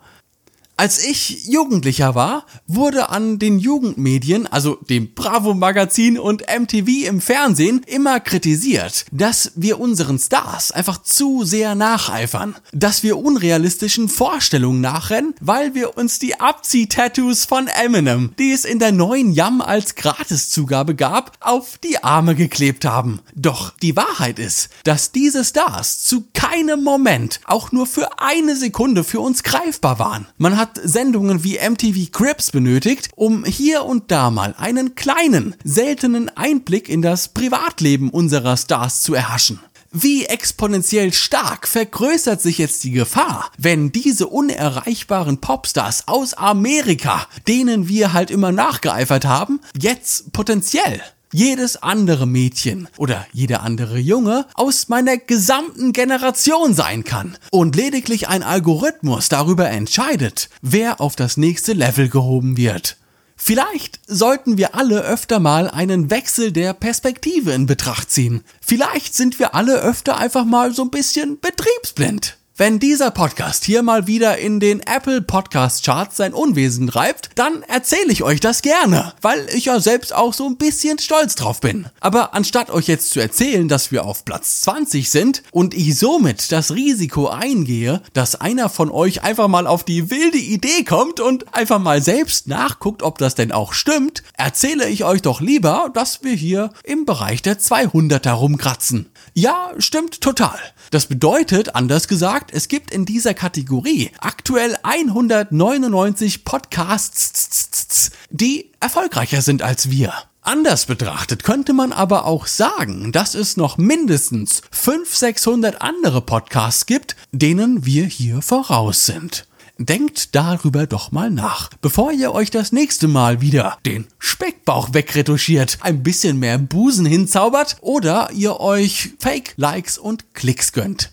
Als 0.78 1.06
ich 1.06 1.46
Jugendlicher 1.46 2.16
war, 2.16 2.46
wurde 2.68 3.08
an 3.08 3.40
den 3.40 3.60
Jugendmedien, 3.60 4.46
also 4.46 4.76
dem 4.90 5.14
Bravo 5.14 5.54
Magazin 5.54 6.20
und 6.20 6.42
MTV 6.42 7.08
im 7.08 7.22
Fernsehen, 7.22 7.82
immer 7.88 8.20
kritisiert, 8.20 9.06
dass 9.14 9.54
wir 9.56 9.80
unseren 9.80 10.20
Stars 10.20 10.74
einfach 10.74 11.02
zu 11.02 11.46
sehr 11.46 11.76
nacheifern, 11.76 12.56
dass 12.74 13.04
wir 13.04 13.18
unrealistischen 13.18 14.10
Vorstellungen 14.10 14.82
nachrennen, 14.82 15.34
weil 15.40 15.76
wir 15.76 15.98
uns 15.98 16.20
die 16.20 16.42
Abzieh-Tattoos 16.42 17.46
von 17.46 17.68
Eminem, 17.68 18.34
die 18.38 18.52
es 18.52 18.66
in 18.66 18.80
der 18.80 18.92
neuen 18.92 19.32
Yam 19.32 19.62
als 19.62 19.96
Gratiszugabe 19.96 20.94
gab, 20.94 21.38
auf 21.40 21.78
die 21.78 22.04
Arme 22.04 22.36
geklebt 22.36 22.84
haben. 22.84 23.22
Doch 23.34 23.72
die 23.82 23.96
Wahrheit 23.96 24.40
ist, 24.40 24.68
dass 24.84 25.14
diese 25.14 25.46
Stars 25.46 26.04
zu 26.04 26.26
keinem 26.34 26.84
Moment 26.84 27.40
auch 27.46 27.72
nur 27.72 27.88
für 27.88 28.20
eine 28.20 28.58
Sekunde 28.58 29.06
für 29.06 29.22
uns 29.22 29.44
greifbar 29.44 30.00
waren. 30.00 30.28
Man 30.38 30.58
hat 30.58 30.65
hat 30.66 30.82
Sendungen 30.84 31.44
wie 31.44 31.60
MTV 31.60 32.12
Cribs 32.12 32.50
benötigt, 32.50 33.10
um 33.16 33.46
hier 33.46 33.86
und 33.86 34.10
da 34.10 34.32
mal 34.32 34.56
einen 34.58 34.96
kleinen, 34.96 35.54
seltenen 35.64 36.28
Einblick 36.36 36.90
in 36.90 37.04
das 37.04 37.28
Privatleben 37.28 38.10
unserer 38.10 38.58
Stars 38.58 39.04
zu 39.04 39.14
erhaschen. 39.14 39.60
Wie 39.92 40.26
exponentiell 40.26 41.14
stark 41.14 41.68
vergrößert 41.68 42.42
sich 42.42 42.58
jetzt 42.58 42.84
die 42.84 42.90
Gefahr, 42.90 43.52
wenn 43.60 43.92
diese 43.92 44.26
unerreichbaren 44.26 45.40
Popstars 45.40 46.08
aus 46.08 46.34
Amerika, 46.34 47.28
denen 47.48 47.88
wir 47.88 48.14
halt 48.14 48.32
immer 48.32 48.52
nachgeeifert 48.52 49.26
haben, 49.26 49.62
jetzt 49.80 50.34
potenziell 50.34 51.00
jedes 51.36 51.84
andere 51.84 52.26
Mädchen 52.26 52.88
oder 52.98 53.28
jeder 53.34 53.62
andere 53.62 53.98
Junge 54.00 54.46
aus 54.54 54.88
meiner 54.88 55.18
gesamten 55.18 55.92
Generation 55.92 56.74
sein 56.74 57.04
kann 57.04 57.38
und 57.52 57.76
lediglich 57.76 58.30
ein 58.30 58.42
Algorithmus 58.42 59.28
darüber 59.28 59.70
entscheidet, 59.70 60.50
wer 60.62 61.02
auf 61.02 61.18
das 61.18 61.36
nächste 61.36 61.74
Level 61.74 62.08
gehoben 62.08 62.56
wird. 62.56 62.96
Vielleicht 63.36 64.00
sollten 64.08 64.58
wir 64.58 64.76
alle 64.76 65.02
öfter 65.02 65.40
mal 65.40 65.70
einen 65.70 66.10
Wechsel 66.10 66.54
der 66.54 66.74
Perspektive 66.74 67.52
in 67.52 67.66
Betracht 67.66 68.12
ziehen. 68.12 68.42
Vielleicht 68.62 69.14
sind 69.14 69.38
wir 69.38 69.56
alle 69.56 69.82
öfter 69.82 70.16
einfach 70.16 70.46
mal 70.46 70.74
so 70.74 70.84
ein 70.84 70.90
bisschen 70.90 71.42
betriebsblind. 71.42 72.38
Wenn 72.58 72.80
dieser 72.80 73.12
Podcast 73.12 73.66
hier 73.66 73.84
mal 73.84 74.08
wieder 74.08 74.38
in 74.38 74.62
den 74.62 74.80
Apple 74.80 75.22
Podcast 75.22 75.84
Charts 75.84 76.16
sein 76.16 76.34
Unwesen 76.34 76.88
treibt, 76.88 77.32
dann 77.36 77.64
erzähle 77.64 78.14
ich 78.14 78.24
euch 78.24 78.40
das 78.40 78.62
gerne, 78.62 79.12
weil 79.22 79.46
ich 79.54 79.66
ja 79.66 79.82
selbst 79.82 80.16
auch 80.16 80.34
so 80.34 80.48
ein 80.48 80.56
bisschen 80.56 80.98
stolz 80.98 81.36
drauf 81.36 81.60
bin. 81.60 81.88
Aber 82.00 82.34
anstatt 82.34 82.70
euch 82.70 82.88
jetzt 82.88 83.10
zu 83.10 83.20
erzählen, 83.20 83.68
dass 83.68 83.92
wir 83.92 84.06
auf 84.06 84.24
Platz 84.24 84.62
20 84.62 85.10
sind 85.10 85.44
und 85.52 85.74
ich 85.74 86.00
somit 86.00 86.54
das 86.54 86.72
Risiko 86.72 87.28
eingehe, 87.28 88.02
dass 88.14 88.40
einer 88.40 88.70
von 88.70 88.90
euch 88.90 89.22
einfach 89.22 89.50
mal 89.50 89.68
auf 89.68 89.84
die 89.84 90.10
wilde 90.10 90.38
Idee 90.38 90.86
kommt 90.86 91.20
und 91.20 91.54
einfach 91.54 91.80
mal 91.80 92.02
selbst 92.02 92.48
nachguckt, 92.48 93.04
ob 93.04 93.18
das 93.18 93.36
denn 93.36 93.52
auch 93.52 93.74
stimmt, 93.74 94.24
erzähle 94.38 94.88
ich 94.88 95.04
euch 95.04 95.22
doch 95.22 95.42
lieber, 95.42 95.90
dass 95.94 96.24
wir 96.24 96.32
hier 96.34 96.70
im 96.86 97.04
Bereich 97.04 97.42
der 97.42 97.60
200er 97.60 98.32
rumkratzen. 98.32 99.08
Ja, 99.38 99.74
stimmt 99.80 100.22
total. 100.22 100.58
Das 100.92 101.08
bedeutet, 101.08 101.76
anders 101.76 102.08
gesagt, 102.08 102.52
es 102.54 102.70
gibt 102.70 102.94
in 102.94 103.04
dieser 103.04 103.34
Kategorie 103.34 104.12
aktuell 104.20 104.78
199 104.82 106.46
Podcasts, 106.46 108.12
die 108.30 108.72
erfolgreicher 108.80 109.42
sind 109.42 109.62
als 109.62 109.90
wir. 109.92 110.14
Anders 110.40 110.86
betrachtet 110.86 111.44
könnte 111.44 111.74
man 111.74 111.92
aber 111.92 112.24
auch 112.24 112.48
sagen, 112.48 113.12
dass 113.12 113.36
es 113.36 113.58
noch 113.58 113.78
mindestens 113.78 114.62
500, 114.72 115.36
600 115.36 115.82
andere 115.82 116.22
Podcasts 116.22 116.86
gibt, 116.86 117.18
denen 117.34 117.86
wir 117.86 118.06
hier 118.06 118.42
voraus 118.42 119.06
sind. 119.06 119.48
Denkt 119.78 120.36
darüber 120.36 120.88
doch 120.88 121.12
mal 121.12 121.30
nach, 121.30 121.70
bevor 121.82 122.14
ihr 122.14 122.32
euch 122.32 122.50
das 122.50 122.72
nächste 122.72 123.10
Mal 123.10 123.42
wieder 123.42 123.78
den 123.86 124.08
Speckbauch 124.20 124.94
wegretuschiert, 124.94 125.80
ein 125.82 126.02
bisschen 126.02 126.40
mehr 126.40 126.58
Busen 126.58 127.06
hinzaubert 127.06 127.76
oder 127.82 128.30
ihr 128.32 128.62
euch 128.62 129.10
Fake-Likes 129.20 129.98
und 129.98 130.34
Klicks 130.34 130.72
gönnt. 130.72 131.12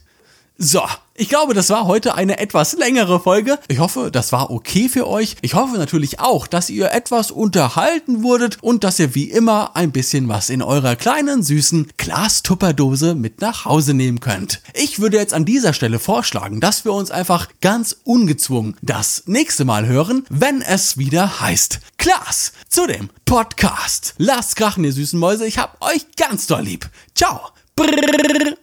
So, 0.58 0.82
ich 1.14 1.28
glaube, 1.28 1.52
das 1.52 1.68
war 1.68 1.86
heute 1.86 2.14
eine 2.14 2.38
etwas 2.38 2.72
längere 2.72 3.20
Folge. 3.20 3.58
Ich 3.68 3.80
hoffe, 3.80 4.10
das 4.10 4.32
war 4.32 4.50
okay 4.50 4.88
für 4.88 5.06
euch. 5.06 5.36
Ich 5.42 5.54
hoffe 5.54 5.76
natürlich 5.76 6.20
auch, 6.20 6.46
dass 6.46 6.70
ihr 6.70 6.90
etwas 6.92 7.30
unterhalten 7.30 8.22
wurdet 8.22 8.58
und 8.62 8.82
dass 8.82 8.98
ihr 8.98 9.14
wie 9.14 9.30
immer 9.30 9.76
ein 9.76 9.92
bisschen 9.92 10.28
was 10.28 10.48
in 10.48 10.62
eurer 10.62 10.96
kleinen 10.96 11.42
süßen 11.42 11.88
Glastupperdose 11.98 13.14
mit 13.14 13.40
nach 13.42 13.66
Hause 13.66 13.92
nehmen 13.92 14.20
könnt. 14.20 14.62
Ich 14.74 15.00
würde 15.00 15.18
jetzt 15.18 15.34
an 15.34 15.44
dieser 15.44 15.74
Stelle 15.74 15.98
vorschlagen, 15.98 16.60
dass 16.60 16.84
wir 16.86 16.92
uns 16.92 17.10
einfach 17.10 17.48
ganz 17.60 17.96
ungezwungen 18.04 18.76
das 18.80 19.24
nächste 19.26 19.66
Mal 19.66 19.86
hören, 19.86 20.24
wenn 20.30 20.62
es 20.62 20.96
wieder 20.96 21.40
heißt 21.40 21.80
Klaas 21.98 22.52
zu 22.68 22.86
dem 22.86 23.10
Podcast. 23.26 24.14
Lasst 24.16 24.56
krachen, 24.56 24.84
ihr 24.84 24.92
süßen 24.92 25.18
Mäuse. 25.18 25.46
Ich 25.46 25.58
hab 25.58 25.82
euch 25.84 26.06
ganz 26.16 26.46
doll 26.46 26.62
lieb. 26.62 26.88
Ciao. 27.14 27.40
Brrr. 27.76 28.56